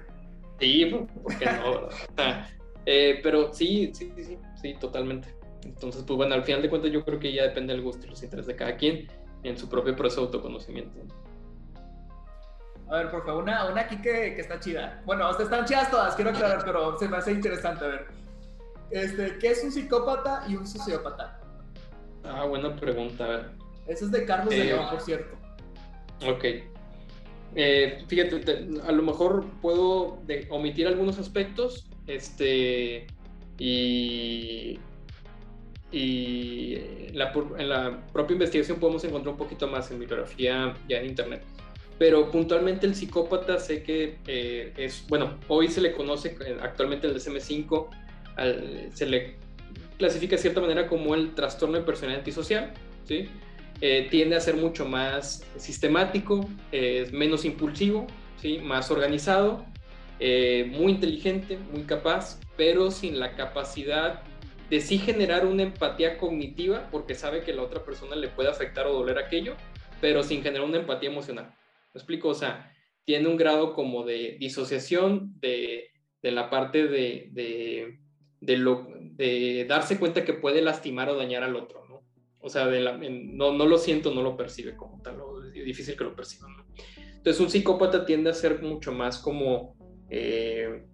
[0.60, 1.90] Sí, ¿por qué no?
[2.86, 5.34] eh, pero sí, sí, sí, sí, sí, totalmente.
[5.64, 8.10] Entonces, pues bueno, al final de cuentas yo creo que ya depende del gusto y
[8.10, 9.08] los intereses de cada quien
[9.44, 11.00] en su propio proceso de autoconocimiento.
[12.90, 15.02] A ver, por favor, una, una aquí que, que está chida.
[15.06, 17.86] Bueno, están chidas todas, quiero aclarar, pero se me hace interesante.
[17.86, 18.08] A ver,
[18.92, 21.40] este, ¿qué es un psicópata y un sociópata?
[22.24, 23.52] Ah, buena pregunta, a ver.
[23.88, 25.36] Eso es de Carlos Eh, de León, por cierto.
[26.28, 26.44] Ok.
[27.56, 33.08] Eh, fíjate, te- a lo mejor puedo de- omitir algunos aspectos, este,
[33.58, 34.80] y,
[35.92, 41.06] y la, en la propia investigación podemos encontrar un poquito más en bibliografía ya en
[41.06, 41.44] internet.
[42.04, 47.08] Pero puntualmente el psicópata sé que eh, es, bueno, hoy se le conoce eh, actualmente
[47.08, 47.88] en el DSM-5,
[48.36, 49.38] al- se le
[49.98, 52.74] clasifica de cierta manera como el trastorno de personalidad antisocial,
[53.06, 53.30] ¿sí?
[53.80, 58.58] Eh, tiende a ser mucho más sistemático, eh, menos impulsivo, ¿sí?
[58.58, 59.66] más organizado,
[60.20, 64.24] eh, muy inteligente, muy capaz, pero sin la capacidad
[64.70, 68.88] de sí generar una empatía cognitiva, porque sabe que la otra persona le puede afectar
[68.88, 69.56] o doler aquello,
[70.02, 71.50] pero sin generar una empatía emocional.
[71.94, 72.30] ¿Me explico?
[72.30, 72.74] O sea,
[73.06, 75.90] tiene un grado como de disociación de,
[76.22, 77.98] la parte de,
[79.68, 82.04] darse cuenta que puede lastimar o dañar al otro, ¿no?
[82.40, 86.16] O sea, no, lo siento, no lo percibe como tal, o es difícil que lo
[86.16, 86.48] perciba.
[87.16, 89.78] Entonces un psicópata tiende a ser mucho más como
[90.10, 90.86] eh,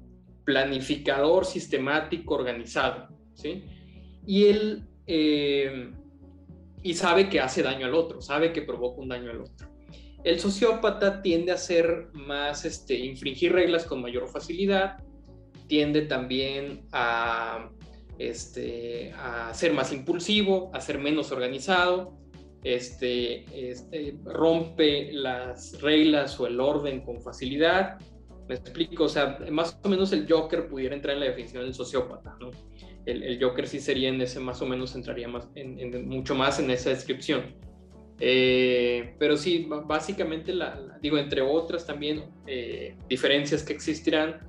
[0.44, 3.64] planificador, sistemático, organizado, ¿sí?
[4.28, 5.92] Y él, eh,
[6.84, 9.69] y sabe que hace daño al otro, sabe que provoca un daño al otro.
[10.24, 14.98] El sociópata tiende a ser más, este, infringir reglas con mayor facilidad,
[15.68, 17.70] tiende también a,
[18.18, 22.18] este, a ser más impulsivo, a ser menos organizado,
[22.64, 27.98] este, este, rompe las reglas o el orden con facilidad,
[28.50, 31.74] me explico, o sea, más o menos el Joker pudiera entrar en la definición del
[31.76, 32.50] sociópata, ¿no?
[33.06, 36.72] El, Joker sí sería en ese, más o menos entraría más, en, mucho más en
[36.72, 37.56] esa descripción.
[38.20, 44.40] Eh, pero sí, básicamente, la, digo, entre otras también eh, diferencias que existirán,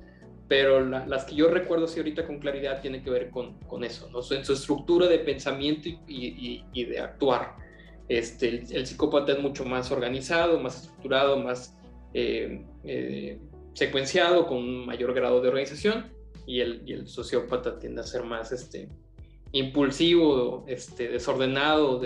[0.47, 4.09] pero las que yo recuerdo sí ahorita con claridad tienen que ver con, con eso,
[4.09, 4.19] ¿no?
[4.35, 7.55] en su estructura de pensamiento y, y, de actuar.
[8.09, 11.77] Este, el, psicópata es mucho más organizado, más estructurado, más
[12.13, 13.39] eh,
[13.73, 16.11] secuenciado con un mayor grado de organización
[16.45, 18.89] y el, y el sociópata tiende a ser más este,
[19.53, 22.01] impulsivo, este, desordenado,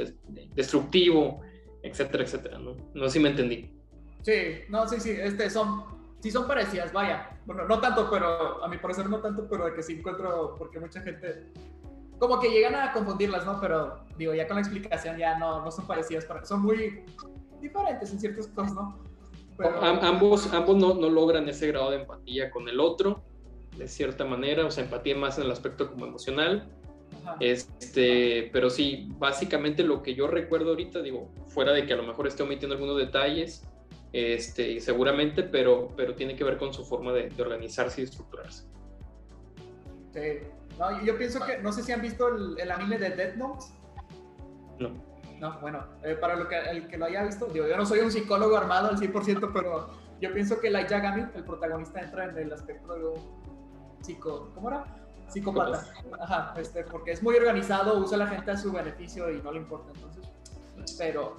[0.53, 1.41] destructivo,
[1.86, 2.76] etcétera, etcétera, ¿no?
[2.94, 3.72] No sé si me entendí.
[4.22, 5.84] Sí, no, sí, sí, este, son,
[6.20, 7.30] sí son parecidas, vaya.
[7.46, 10.80] Bueno, no tanto, pero a mi parecer no tanto, pero de que sí encuentro, porque
[10.80, 11.52] mucha gente
[12.18, 13.60] como que llegan a confundirlas, ¿no?
[13.60, 17.04] Pero digo, ya con la explicación ya no, no son parecidas, son muy
[17.62, 19.00] diferentes en ciertas cosas, ¿no?
[20.02, 23.24] ambos ambos no, no, logran ese grado de empatía con el otro,
[23.78, 26.70] de cierta manera, o sea, empatía más en el aspecto como emocional.
[27.40, 32.03] Este, pero sí, básicamente lo que yo recuerdo ahorita, digo, fuera de que a lo
[32.03, 33.64] mejor esté omitiendo algunos detalles,
[34.12, 38.66] este, seguramente, pero, pero tiene que ver con su forma de, organizarse y estructurarse.
[40.14, 40.47] Sí.
[40.78, 43.66] No, yo pienso que, no sé si han visto el, el anime de Death Note.
[44.80, 44.91] No.
[45.39, 47.99] No, bueno, eh, para lo que, el que lo haya visto, digo, yo no soy
[47.99, 49.89] un psicólogo armado al 100%, pero
[50.22, 53.20] yo pienso que Light Yagami, el protagonista, entra en el aspecto de un
[54.01, 54.51] psico...
[54.56, 54.86] ¿Cómo era?
[55.28, 55.86] Psicópata.
[56.22, 59.51] Ajá, este, porque es muy organizado, usa a la gente a su beneficio y no
[59.51, 60.26] le importa, entonces...
[60.97, 61.36] Pero,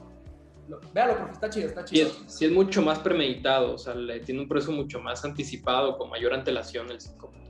[0.92, 2.10] véalo, porque está chido, está chido.
[2.26, 3.94] Sí es, mucho más premeditado, o sea,
[4.24, 7.44] tiene un proceso mucho más anticipado, con mayor antelación el psicópata.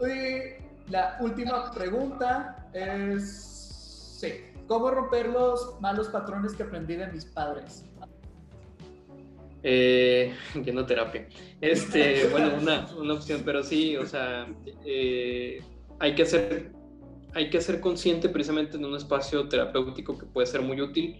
[0.00, 3.52] Y la última pregunta es
[4.22, 4.34] Sí.
[4.68, 7.84] ¿Cómo romper los malos patrones que aprendí de mis padres?
[9.64, 10.32] Eh,
[10.64, 11.26] yendo terapia.
[11.60, 14.46] Este, bueno, una, una, opción, pero sí, o sea,
[14.86, 15.60] eh,
[15.98, 16.70] hay que hacer,
[17.34, 21.16] hay que ser consciente precisamente en un espacio terapéutico que puede ser muy útil,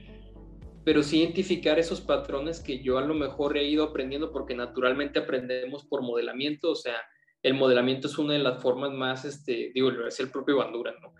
[0.85, 5.19] pero sí identificar esos patrones que yo a lo mejor he ido aprendiendo porque naturalmente
[5.19, 6.97] aprendemos por modelamiento, o sea,
[7.43, 10.95] el modelamiento es una de las formas más, este, digo, lo decía el propio Bandura,
[11.01, 11.15] ¿no?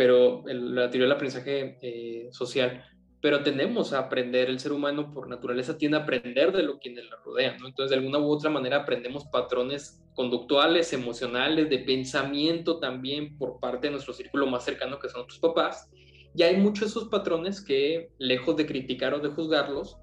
[0.00, 2.84] pero la teoría del aprendizaje eh, social,
[3.20, 6.90] pero tendemos a aprender, el ser humano por naturaleza tiende a aprender de lo que
[6.90, 7.66] le rodea, ¿no?
[7.66, 13.86] Entonces, de alguna u otra manera aprendemos patrones conductuales, emocionales, de pensamiento también por parte
[13.88, 15.90] de nuestro círculo más cercano, que son nuestros papás.
[16.34, 19.98] Y hay muchos esos patrones que, lejos de criticar o de juzgarlos,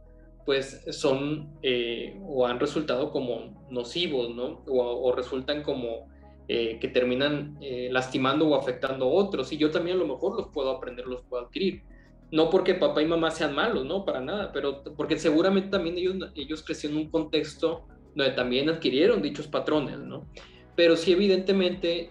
[0.45, 4.63] pues son eh, o han resultado como nocivos, ¿no?
[4.67, 6.07] o resultan como
[6.49, 9.51] eh, que terminan eh, lastimando o afectando a otros.
[9.51, 11.83] Y yo también a lo mejor los puedo aprender, los puedo adquirir.
[12.31, 16.15] No porque papá y mamá sean malos, no, para nada, pero porque seguramente también ellos,
[16.35, 20.27] ellos crecieron en un contexto donde también adquirieron dichos patrones, ¿no?
[20.75, 22.07] Pero sí, evidentemente,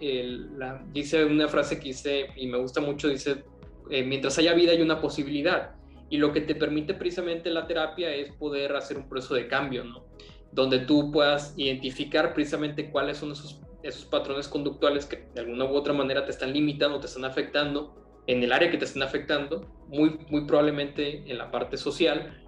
[0.57, 3.43] la, dice una frase que dice, y me gusta mucho, dice,
[3.89, 5.75] eh, mientras haya vida hay una posibilidad.
[6.09, 9.83] Y lo que te permite precisamente la terapia es poder hacer un proceso de cambio,
[9.83, 10.05] ¿no?
[10.51, 15.75] Donde tú puedas identificar precisamente cuáles son esos esos patrones conductuales que de alguna u
[15.75, 17.95] otra manera te están limitando, te están afectando
[18.27, 22.43] en el área que te están afectando, muy, muy probablemente en la parte social,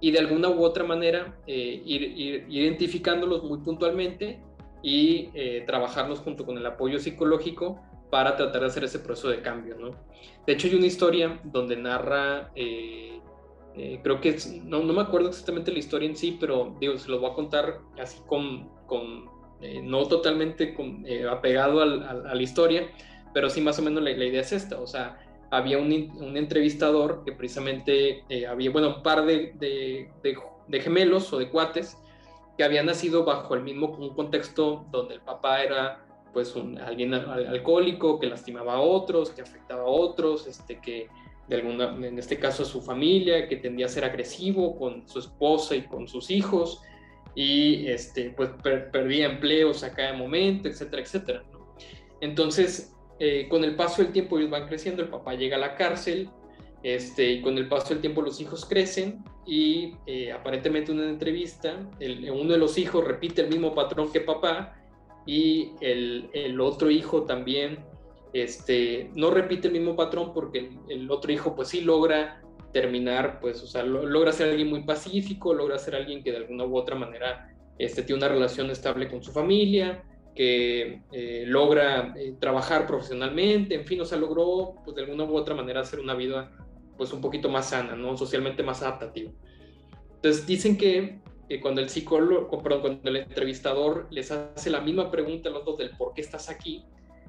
[0.00, 4.40] y de alguna u otra manera eh, ir, identificándolos muy puntualmente
[4.82, 9.40] y eh, trabajarlos junto con el apoyo psicológico para tratar de hacer ese proceso de
[9.40, 9.76] cambio.
[9.78, 9.90] ¿no?
[10.46, 13.20] De hecho, hay una historia donde narra, eh,
[14.02, 17.18] creo que no, no, me acuerdo exactamente la historia en sí, pero digo, se lo
[17.18, 20.74] voy a contar así con, con eh, no totalmente
[21.06, 22.86] eh, apegado a la historia,
[23.34, 25.18] pero sí más o menos la, idea es esta, o sea,
[25.50, 25.92] había un,
[26.36, 30.08] entrevistador que precisamente eh, había, bueno, un par de,
[30.72, 31.98] gemelos o de cuates
[32.56, 37.14] que habían nacido bajo el mismo un contexto donde el papá era pues un, alguien
[37.14, 41.08] alcohólico que lastimaba a otros, que afectaba a otros, este, que
[41.48, 45.20] de alguna, en este caso a su familia, que tendía a ser agresivo con su
[45.20, 46.80] esposa y con sus hijos,
[47.36, 48.50] y este, pues
[48.92, 51.44] perdía empleos a cada momento, etcétera, etcétera.
[52.20, 55.74] Entonces, eh, con el paso del tiempo ellos van creciendo, el papá llega a la
[55.76, 56.30] cárcel
[56.82, 61.08] Este, y con el paso del tiempo los hijos crecen y eh, aparentemente en una
[61.08, 64.74] entrevista uno de los hijos repite el mismo patrón que papá
[65.26, 67.78] y el, otro hijo también
[68.34, 72.42] este, no repite el mismo patrón porque el, otro hijo pues sí logra
[72.72, 76.64] terminar, pues, o sea, logra ser alguien muy pacífico, logra ser alguien que de alguna
[76.64, 80.02] u otra manera este, tiene una relación estable con su familia,
[80.34, 85.36] que eh, logra eh, trabajar profesionalmente, en fin, o sea, logró pues de alguna u
[85.36, 86.50] otra manera hacer una vida
[86.96, 88.16] pues un poquito más sana, ¿no?
[88.16, 89.30] Socialmente más adaptativa.
[90.16, 91.20] Entonces dicen que
[91.60, 95.78] cuando el psicólogo, perdón, cuando el entrevistador les hace la misma pregunta a los dos
[95.78, 96.84] del por qué estás aquí,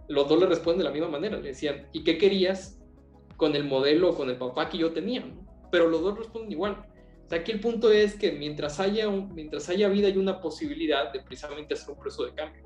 [0.07, 1.37] los dos le responden de la misma manera.
[1.37, 2.79] Le decían, ¿y qué querías
[3.37, 5.23] con el modelo, con el papá que yo tenía?
[5.71, 6.85] Pero los dos responden igual.
[7.25, 10.39] O sea, aquí el punto es que mientras haya, un, mientras haya vida hay una
[10.39, 12.63] posibilidad de precisamente hacer un proceso de cambio.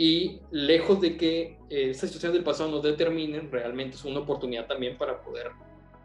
[0.00, 4.68] Y lejos de que eh, estas situaciones del pasado nos determinen, realmente es una oportunidad
[4.68, 5.50] también para poder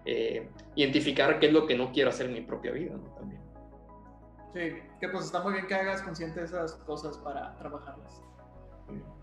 [0.04, 3.14] eh, identificar qué es lo que no quiero hacer en mi propia vida, ¿no?
[3.14, 3.40] También.
[4.52, 8.20] Sí, que pues está muy bien que hagas consciente de esas cosas para trabajarlas.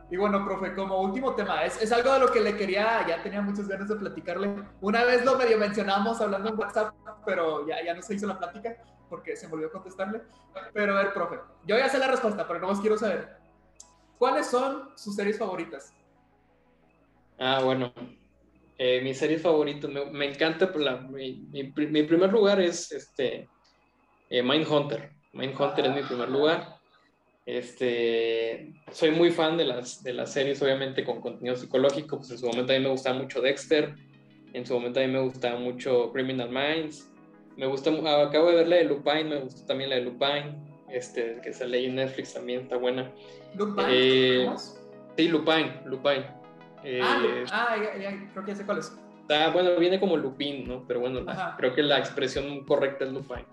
[0.09, 3.21] Y bueno, profe, como último tema, es, es, algo de lo que le quería, ya
[3.25, 4.55] tenía muchas ganas de platicarle.
[4.81, 6.95] Una vez lo medio mencionamos hablando en WhatsApp,
[7.27, 8.77] pero ya, ya no se hizo la plática
[9.09, 10.23] porque se me olvidó contestarle.
[10.73, 13.40] Pero a ver, profe, yo ya sé la respuesta, pero no más quiero saber.
[14.21, 15.95] ¿Cuáles son sus series favoritas?
[17.39, 17.95] Ah, bueno,
[18.77, 23.49] eh, mis series favoritas, me, me encanta, pues, la, mi, mi, primer lugar es este,
[24.29, 25.13] eh, Mindhunter.
[25.33, 26.77] Mindhunter es mi primer lugar.
[27.47, 32.19] Este, soy muy fan de las, de las series, obviamente, con contenido psicológico.
[32.19, 33.95] Pues en su momento a mí me gustaba mucho Dexter.
[34.53, 37.11] En su momento a mí me gustaba mucho Criminal Minds.
[37.57, 40.70] Me gusta, acabo de ver la de Lupine, me gustó también la de Lupine.
[40.93, 43.11] Este, que sale ahí en Netflix también, está buena.
[43.55, 43.89] ¿Lupine?
[43.91, 44.51] Eh,
[45.17, 46.27] sí, Lupine, Lupine.
[46.83, 47.23] Eh, ah,
[47.53, 48.93] ah ya, creo que ya sé cuál es.
[49.23, 50.85] Está, bueno, viene como Lupin, ¿no?
[50.87, 51.25] Pero bueno,
[51.57, 53.45] creo que la expresión correcta es Lupin.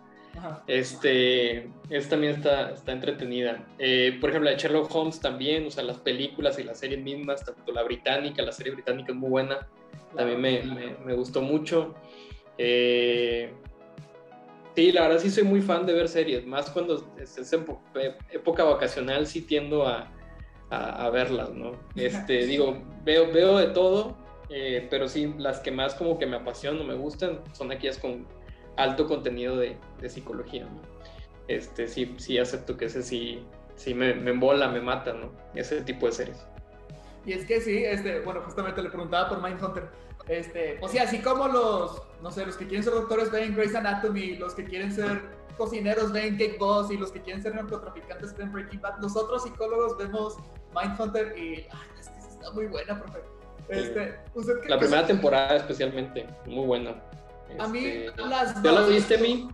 [0.68, 3.66] Este, es también está, está entretenida.
[3.80, 7.02] Eh, por ejemplo, la de Sherlock Holmes también, o sea, las películas y las series
[7.02, 9.68] mismas, tanto la británica, la serie británica es muy buena,
[10.16, 11.96] también me, me, gustó mucho.
[12.58, 13.52] Eh,
[14.78, 17.52] sí, la verdad sí soy muy fan de ver series, más cuando es, es
[18.32, 20.12] época vacacional, sí tiendo a,
[20.70, 21.72] a, verlas, ¿no?
[21.96, 24.16] Este, digo, veo, veo de todo,
[24.52, 27.98] eh, pero sí, las que más como que me apasionan o me gustan son aquellas
[27.98, 28.28] con
[28.76, 30.80] alto contenido de, de psicología, ¿no?
[31.48, 33.44] Este, sí, sí acepto que ese sí,
[33.78, 35.32] sí me, me embola, me mata, ¿no?
[35.56, 36.46] Ese tipo de series.
[37.26, 39.90] Y es que sí, este, bueno, justamente le preguntaba por Mindhunter.
[40.28, 43.76] Este, o sea, así como los, no sé, los que quieren ser doctores ven Grey's
[43.76, 45.22] Anatomy, los que quieren ser
[45.58, 48.98] cocineros ven Cake Boss y los que quieren ser narcotraficantes ven Breaking Bad.
[49.00, 50.38] Nosotros psicólogos vemos
[50.76, 53.20] Mindhunter y ay, es que está muy buena, profe.
[53.70, 54.18] Este,
[54.70, 56.96] la primera temporada especialmente, muy buena.
[57.60, 58.64] a mí este, las dos...
[58.64, 59.50] ¿Ya la viste, Mi?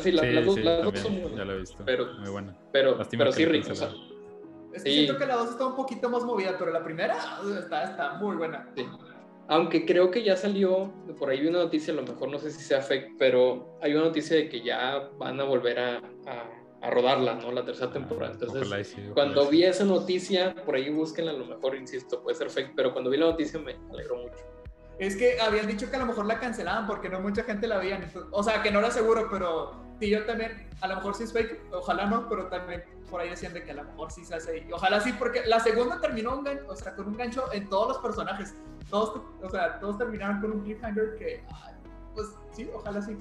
[0.00, 1.38] Sí, las, dos, sí, las dos son muy buenas.
[1.38, 1.82] Ya la he visto.
[1.84, 2.56] Pero, muy buena.
[2.72, 3.72] Pero, pero sí, rico.
[3.72, 7.16] es que siento que la dos está un poquito más movida, pero la primera
[7.58, 8.68] está, está muy buena.
[8.74, 8.86] Sí.
[9.48, 12.50] Aunque creo que ya salió, por ahí vi una noticia, a lo mejor no sé
[12.50, 16.02] si sea fake, pero hay una noticia de que ya van a volver a,
[16.80, 17.52] a, rodarla, ¿no?
[17.52, 18.32] La tercera temporada.
[18.32, 22.74] Entonces, cuando vi esa noticia, por ahí búsquenla, a lo mejor, insisto, puede ser fake,
[22.76, 24.55] pero cuando vi la noticia me alegró mucho.
[24.98, 27.78] Es que habían dicho que a lo mejor la cancelaban porque no mucha gente la
[27.78, 28.00] veía.
[28.30, 31.32] O sea, que no era seguro, pero sí, yo también, a lo mejor sí es
[31.32, 34.34] fake, ojalá no, pero también por ahí decían de que a lo mejor sí se
[34.34, 34.64] hace.
[34.66, 37.88] Y ojalá sí, porque la segunda terminó un o sea, con un gancho en todos
[37.88, 38.54] los personajes.
[38.90, 41.42] Todos, o sea, todos terminaron con un cliffhanger que,
[42.14, 43.16] pues sí, ojalá sí.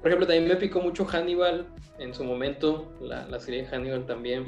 [0.00, 1.66] Por ejemplo, también me picó mucho Hannibal
[1.98, 4.44] en su momento, la, la serie de Hannibal también.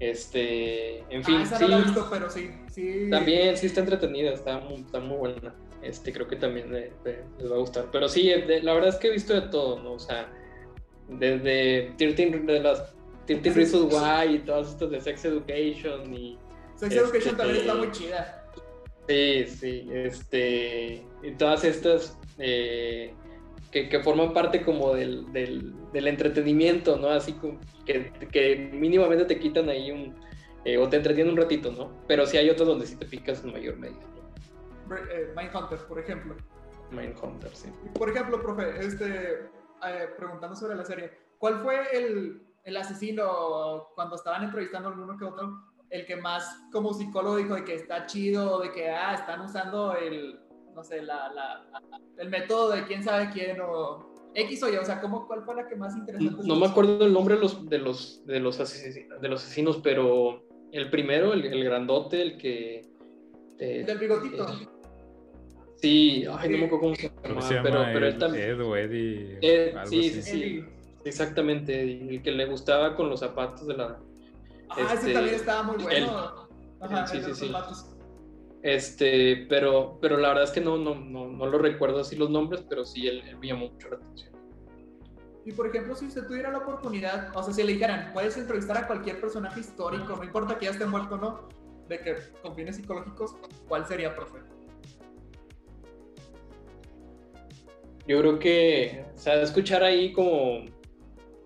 [0.00, 1.64] Este, en ah, fin, esa sí.
[1.64, 3.08] No la he visto, pero sí, sí.
[3.08, 5.54] También, sí está entretenida, está está muy buena.
[5.82, 7.88] Este, creo que también les va a gustar.
[7.90, 8.30] Pero sí,
[8.62, 9.94] la verdad es que he visto de todo, ¿no?
[9.94, 10.32] O sea,
[11.08, 12.94] desde 13, de las
[13.26, 16.38] 13 Reasons Why y todas estas de Sex Education y...
[16.76, 18.44] Sex Education también está muy chida.
[19.08, 21.04] Sí, sí, este...
[21.22, 22.18] Y todas estas...
[22.38, 23.12] Eh,
[23.70, 27.08] que, que, forman parte como del, del, del, entretenimiento, ¿no?
[27.08, 30.14] Así como que, que mínimamente te quitan ahí un...
[30.64, 32.04] Eh, o te entretienen un ratito, ¿no?
[32.06, 33.98] Pero sí hay otros donde sí te picas en mayor medida.
[34.96, 36.36] Eh, Mindhunter, por ejemplo.
[36.90, 37.70] Mindhunter, sí.
[37.94, 39.48] Por ejemplo, profe, este,
[39.86, 45.16] eh, preguntando sobre la serie, ¿cuál fue el, el asesino cuando estaban entrevistando a alguno
[45.16, 45.58] que otro,
[45.90, 49.94] el que más como psicólogo dijo de que está chido, de que ah, están usando
[49.94, 50.40] el,
[50.74, 51.66] no sé, la, la,
[52.16, 55.54] el método de quién sabe quién o X o Y, o sea, ¿cómo, ¿cuál fue
[55.54, 56.46] la que más interesante?
[56.46, 59.80] No, me acuerdo el nombre de los, de los, de los, asesinos, de los asesinos,
[59.82, 62.82] pero el primero, el, el grandote, el que...
[63.58, 64.46] del bigotito.
[65.82, 68.50] Sí, ay, no me acuerdo cómo se llama, pero, pero él también.
[68.50, 69.38] Ed o Eddie.
[69.42, 70.64] Ed, sí, sí, sí,
[71.04, 73.98] Exactamente, el que le gustaba con los zapatos de la.
[74.68, 76.48] Ah, ese este, también estaba muy bueno.
[76.80, 77.52] Ajá, sí, sí, sí.
[78.62, 82.30] Este, pero, pero la verdad es que no, no, no, no lo recuerdo así los
[82.30, 84.32] nombres, pero sí él, me llamó mucho la atención.
[85.44, 88.76] Y por ejemplo, si usted tuviera la oportunidad, o sea, si le dijeran, puedes entrevistar
[88.76, 91.48] a cualquier personaje histórico, no importa que ya esté muerto o no,
[91.88, 93.34] de que con fines psicológicos,
[93.66, 94.51] ¿cuál sería, profe?
[98.06, 100.64] Yo creo que, o sea, escuchar ahí como,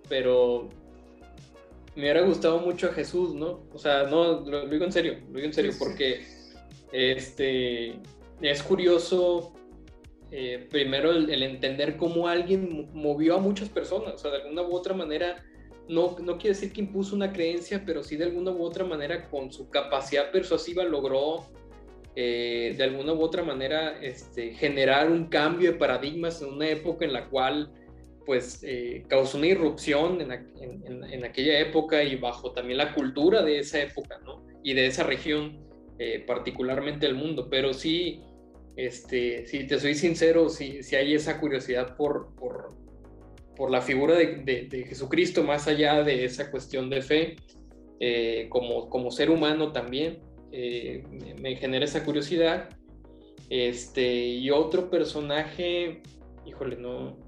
[0.09, 0.68] pero
[1.94, 3.62] me hubiera gustado mucho a Jesús, ¿no?
[3.72, 6.24] O sea, no, lo, digo en serio, lo digo en serio, porque
[6.92, 7.98] este,
[8.40, 9.52] es curioso
[10.30, 14.74] eh, primero el, entender cómo alguien movió a muchas personas, o sea, de alguna u
[14.74, 15.44] otra manera,
[15.88, 19.28] no, no quiere decir que impuso una creencia, pero sí de alguna u otra manera
[19.28, 21.46] con su capacidad persuasiva logró
[22.18, 27.04] eh, de alguna u otra manera este, generar un cambio de paradigmas en una época
[27.04, 27.70] en la cual
[28.24, 33.58] pues eh, causó una irrupción en, en, aquella época y bajo también la cultura de
[33.58, 34.46] esa época, ¿no?
[34.64, 35.60] Y de esa región,
[35.98, 38.22] eh, particularmente el mundo, pero sí,
[38.76, 42.70] este, si te soy sincero, si, si hay esa curiosidad por, por,
[43.54, 47.36] por la figura de, de, Jesucristo, más allá de esa cuestión de fe,
[48.48, 50.18] como, como ser humano también,
[50.59, 51.04] eh,
[51.38, 52.70] me genera esa curiosidad.
[53.50, 56.02] Este, y otro personaje,
[56.46, 57.18] híjole, no,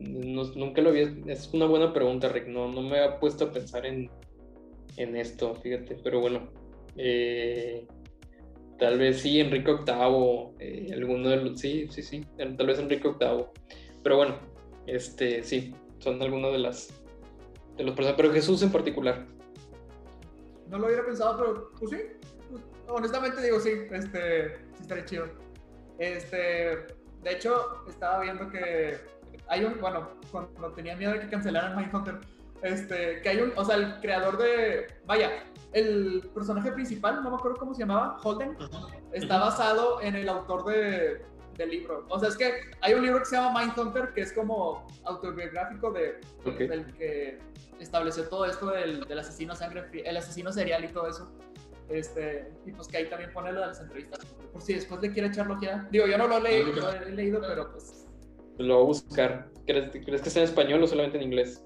[0.00, 3.86] nunca lo había, es una buena pregunta, Rick, no, no me había puesto a pensar
[3.86, 4.10] en,
[4.96, 6.50] en esto, fíjate, pero bueno,
[6.96, 7.86] eh,
[8.78, 13.08] tal vez sí, Enrique VIII, eh, alguno de los, sí, sí, sí, tal vez Enrique
[13.08, 13.46] VIII,
[14.02, 14.36] pero bueno,
[14.86, 17.02] este, sí, son algunos de las,
[17.76, 19.26] de los personajes, pero Jesús en particular.
[20.68, 21.98] No lo hubiera pensado, pero sí,
[22.88, 25.26] honestamente digo, sí, este, sí estaría chido.
[25.98, 26.86] Este,
[27.22, 28.98] de hecho, estaba viendo que
[29.48, 32.20] hay un, bueno, cuando tenía miedo de que cancelaran Mindhunter,
[32.62, 37.36] este, que hay un, o sea, el creador de, vaya, el personaje principal, no me
[37.36, 38.56] acuerdo cómo se llamaba, Holden,
[39.12, 41.22] está basado en el autor de,
[41.56, 42.06] del libro.
[42.08, 45.90] O sea, es que hay un libro que se llama Mindhunter, que es como autobiográfico
[45.92, 46.20] de,
[46.58, 47.38] del que
[47.80, 51.30] estableció todo esto del, del asesino sangre el asesino serial y todo eso.
[51.88, 54.24] Este, y pues que ahí también pone lo de las entrevistas.
[54.52, 55.86] Por si después le quiere echarlo ya.
[55.90, 58.06] Digo, yo no lo he leído, lo he leído pero pues.
[58.58, 59.50] Lo voy a buscar.
[59.66, 61.64] ¿Crees, ¿Crees, que sea en español o solamente en inglés?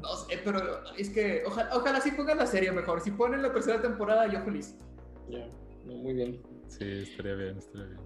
[0.00, 3.00] No sé, pero es que ojalá, ojalá sí pongan la serie mejor.
[3.00, 4.76] Si ponen la tercera temporada, yo feliz.
[5.28, 5.48] Ya,
[5.84, 6.42] muy bien.
[6.68, 8.00] Sí, estaría bien, estaría bien.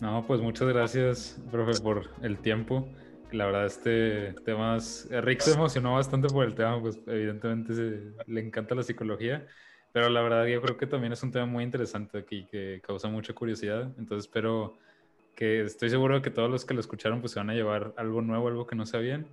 [0.00, 2.88] No, pues muchas gracias, profe, por el tiempo
[3.34, 5.08] la verdad este tema es...
[5.10, 9.46] Rick se emocionó bastante por el tema, pues evidentemente le encanta la psicología,
[9.92, 13.08] pero la verdad yo creo que también es un tema muy interesante aquí que causa
[13.08, 14.78] mucha curiosidad, entonces espero
[15.34, 17.92] que estoy seguro de que todos los que lo escucharon pues se van a llevar
[17.96, 19.26] algo nuevo, algo que no sabían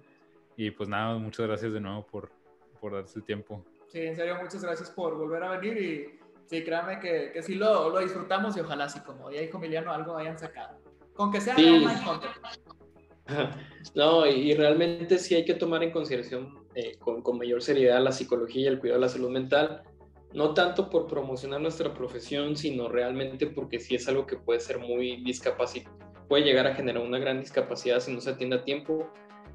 [0.58, 2.32] y pues nada, muchas gracias de nuevo por,
[2.80, 3.64] por darse el tiempo.
[3.88, 7.56] Sí, en serio, muchas gracias por volver a venir y sí, créanme que, que sí
[7.56, 10.80] lo, lo disfrutamos y ojalá sí, como ya dijo Emiliano, algo hayan sacado.
[11.14, 11.86] Con que sea sí.
[13.95, 18.63] No, y, realmente sí hay que tomar en consideración eh, con, mayor seriedad la psicología
[18.63, 19.82] y el cuidado de la salud mental,
[20.34, 24.79] no tanto por promocionar nuestra profesión, sino realmente porque sí es algo que puede ser
[24.79, 25.97] muy discapacitado,
[26.29, 29.11] puede llegar a generar una gran discapacidad si no se atiende a tiempo.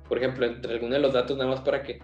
[0.08, 2.00] Por ejemplo, entre algunos de los datos, nada más para que,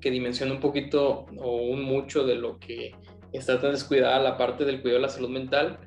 [0.00, 2.92] que dimensione un poquito o un mucho de lo que
[3.32, 5.78] está tan descuidada la parte del cuidado de la salud mental,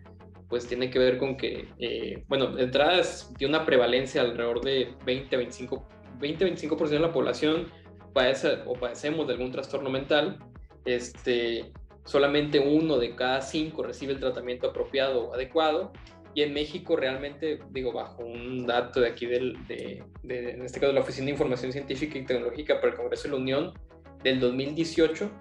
[0.51, 3.01] pues tiene que ver con que, eh, bueno, de entrada
[3.37, 5.81] tiene una prevalencia alrededor de 20-25%
[6.19, 7.65] 20, de la población
[8.13, 10.37] padece o padecemos de algún trastorno mental.
[10.83, 11.71] Este,
[12.03, 15.93] solamente uno de cada cinco recibe el tratamiento apropiado o adecuado.
[16.33, 20.91] Y en México realmente, digo, bajo un dato de aquí, del, de, en este caso
[20.91, 23.73] de la Oficina de Información Científica y Tecnológica para el Congreso de la Unión,
[24.21, 25.31] del 2018,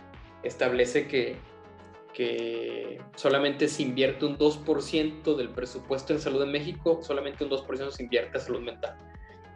[0.45, 1.37] establece que
[2.15, 7.91] que solamente se invierte un 2% del presupuesto en salud en México, solamente un 2%
[7.91, 8.97] se invierte en salud mental.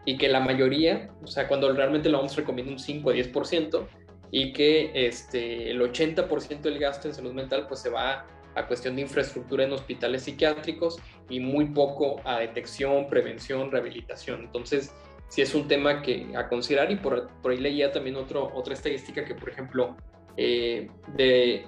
[0.05, 3.87] Y que la mayoría, o sea, cuando realmente lo vamos recomienda un 5 a 10%,
[4.31, 8.27] y que este, el 80% del gasto en salud mental pues se va
[8.57, 10.99] a cuestión de infraestructura en hospitales psiquiátricos
[11.29, 14.43] y muy poco a detección, prevención, rehabilitación.
[14.43, 14.93] Entonces,
[15.29, 18.75] sí es un tema que a considerar y por, por ahí leía también otro, otra
[18.75, 19.97] estadística que, por ejemplo,
[20.37, 21.65] eh, de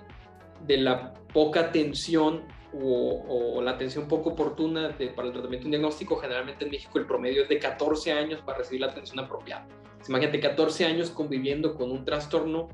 [0.66, 2.44] de la poca atención
[2.78, 7.42] o, la atención poco oportuna para el tratamiento y diagnóstico, generalmente en México el promedio
[7.42, 9.66] es de 14 años para recibir la atención apropiada.
[10.09, 12.68] Imagínate 14 años conviviendo con un trastorno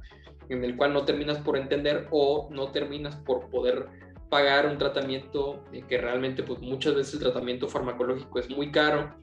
[0.48, 3.86] en el cual no terminas por entender o no terminas por poder
[4.28, 9.14] pagar un tratamiento que realmente pues muchas veces el tratamiento farmacológico es muy caro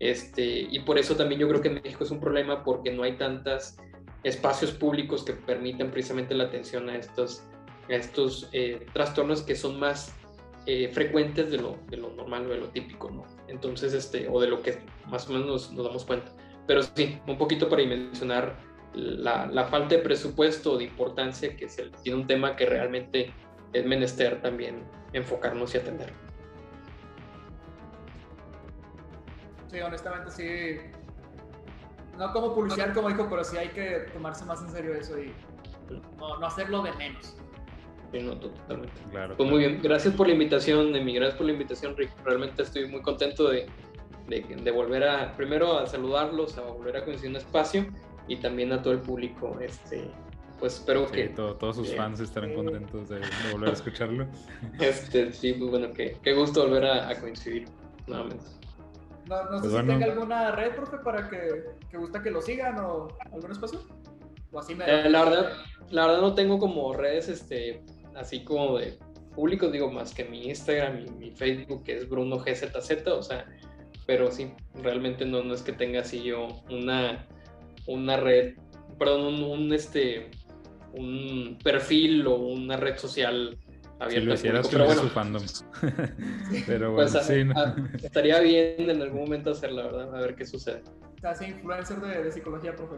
[0.00, 3.04] este, y por eso también yo creo que en México es un problema porque no
[3.04, 3.76] hay tantos
[4.22, 7.44] espacios públicos que permitan precisamente la atención a estos,
[7.88, 10.14] estos eh, trastornos que son más
[10.66, 13.24] eh, frecuentes de lo, de lo, normal o de lo típico, ¿no?
[13.48, 14.78] Entonces, este, o de lo que
[15.08, 16.32] más o menos nos, nos damos cuenta.
[16.66, 18.56] Pero sí, un poquito para mencionar
[18.94, 23.32] la, la, falta de presupuesto o de importancia que se tiene un tema que realmente
[23.74, 24.82] es menester también
[25.12, 26.12] enfocarnos y atender.
[29.70, 30.80] Sí, honestamente sí.
[32.16, 35.34] No como publicidad, como dijo, pero sí hay que tomarse más en serio eso y
[36.16, 37.36] no, no hacerlo de menos.
[38.14, 38.94] Sí, no, totalmente.
[39.10, 39.36] Claro.
[39.36, 42.12] Pues muy bien, gracias por la invitación, Emi, gracias por la invitación, Rick.
[42.24, 43.66] Realmente estoy muy contento de,
[44.28, 47.86] de, de, volver a, primero a saludarlos, a volver a coincidir un espacio
[48.28, 49.58] y también a todo el público.
[49.60, 50.08] Este,
[50.60, 51.30] pues espero que...
[51.30, 54.28] todos sus fans estarán contentos de, volver a escucharlo.
[54.78, 57.66] Este, sí, pues bueno, qué, qué gusto volver a, a coincidir
[58.06, 58.44] nuevamente.
[59.26, 62.40] No, no sé pues si tenga alguna red, profe, para que, que gusta que lo
[62.40, 63.80] sigan o algún espacio.
[64.52, 64.84] O así me...
[64.84, 65.52] Eh, la, verdad,
[65.90, 67.82] la verdad no tengo como redes este,
[68.16, 68.98] así como de
[69.34, 73.46] públicos, digo, más que mi Instagram y mi Facebook, que es Bruno GZZ, o sea,
[74.06, 74.52] pero sí,
[74.82, 77.26] realmente no, no es que tenga así yo una,
[77.86, 78.54] una red,
[78.98, 80.30] perdón, un, este,
[80.92, 83.58] un perfil o una red social
[84.10, 85.42] Si lo hicieras, pero bueno, su fandom.
[86.66, 90.16] pero bueno, pues, sí, ah, estaría bien en algún momento hacerla, ¿verdad?
[90.16, 90.82] A ver qué sucede.
[91.22, 92.96] Así, influencer de, de, psicología, profe.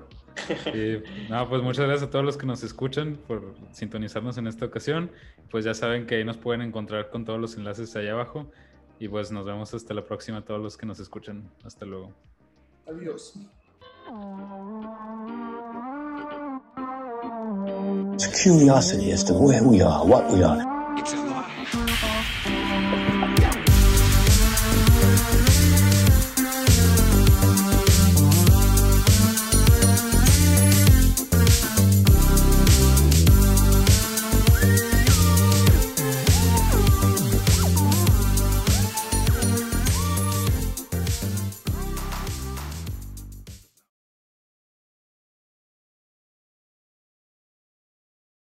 [0.73, 4.65] Sí, no, pues muchas gracias a todos los que nos escuchan por sintonizarnos en esta
[4.65, 5.11] ocasión.
[5.51, 8.51] Pues ya saben que ahí nos pueden encontrar con todos los enlaces allá abajo.
[8.99, 11.49] Y pues nos vemos hasta la próxima a todos los que nos escuchan.
[11.65, 12.13] Hasta luego.
[12.87, 13.35] Adiós.
[18.15, 20.66] It's curiosity as to where we are, what we are.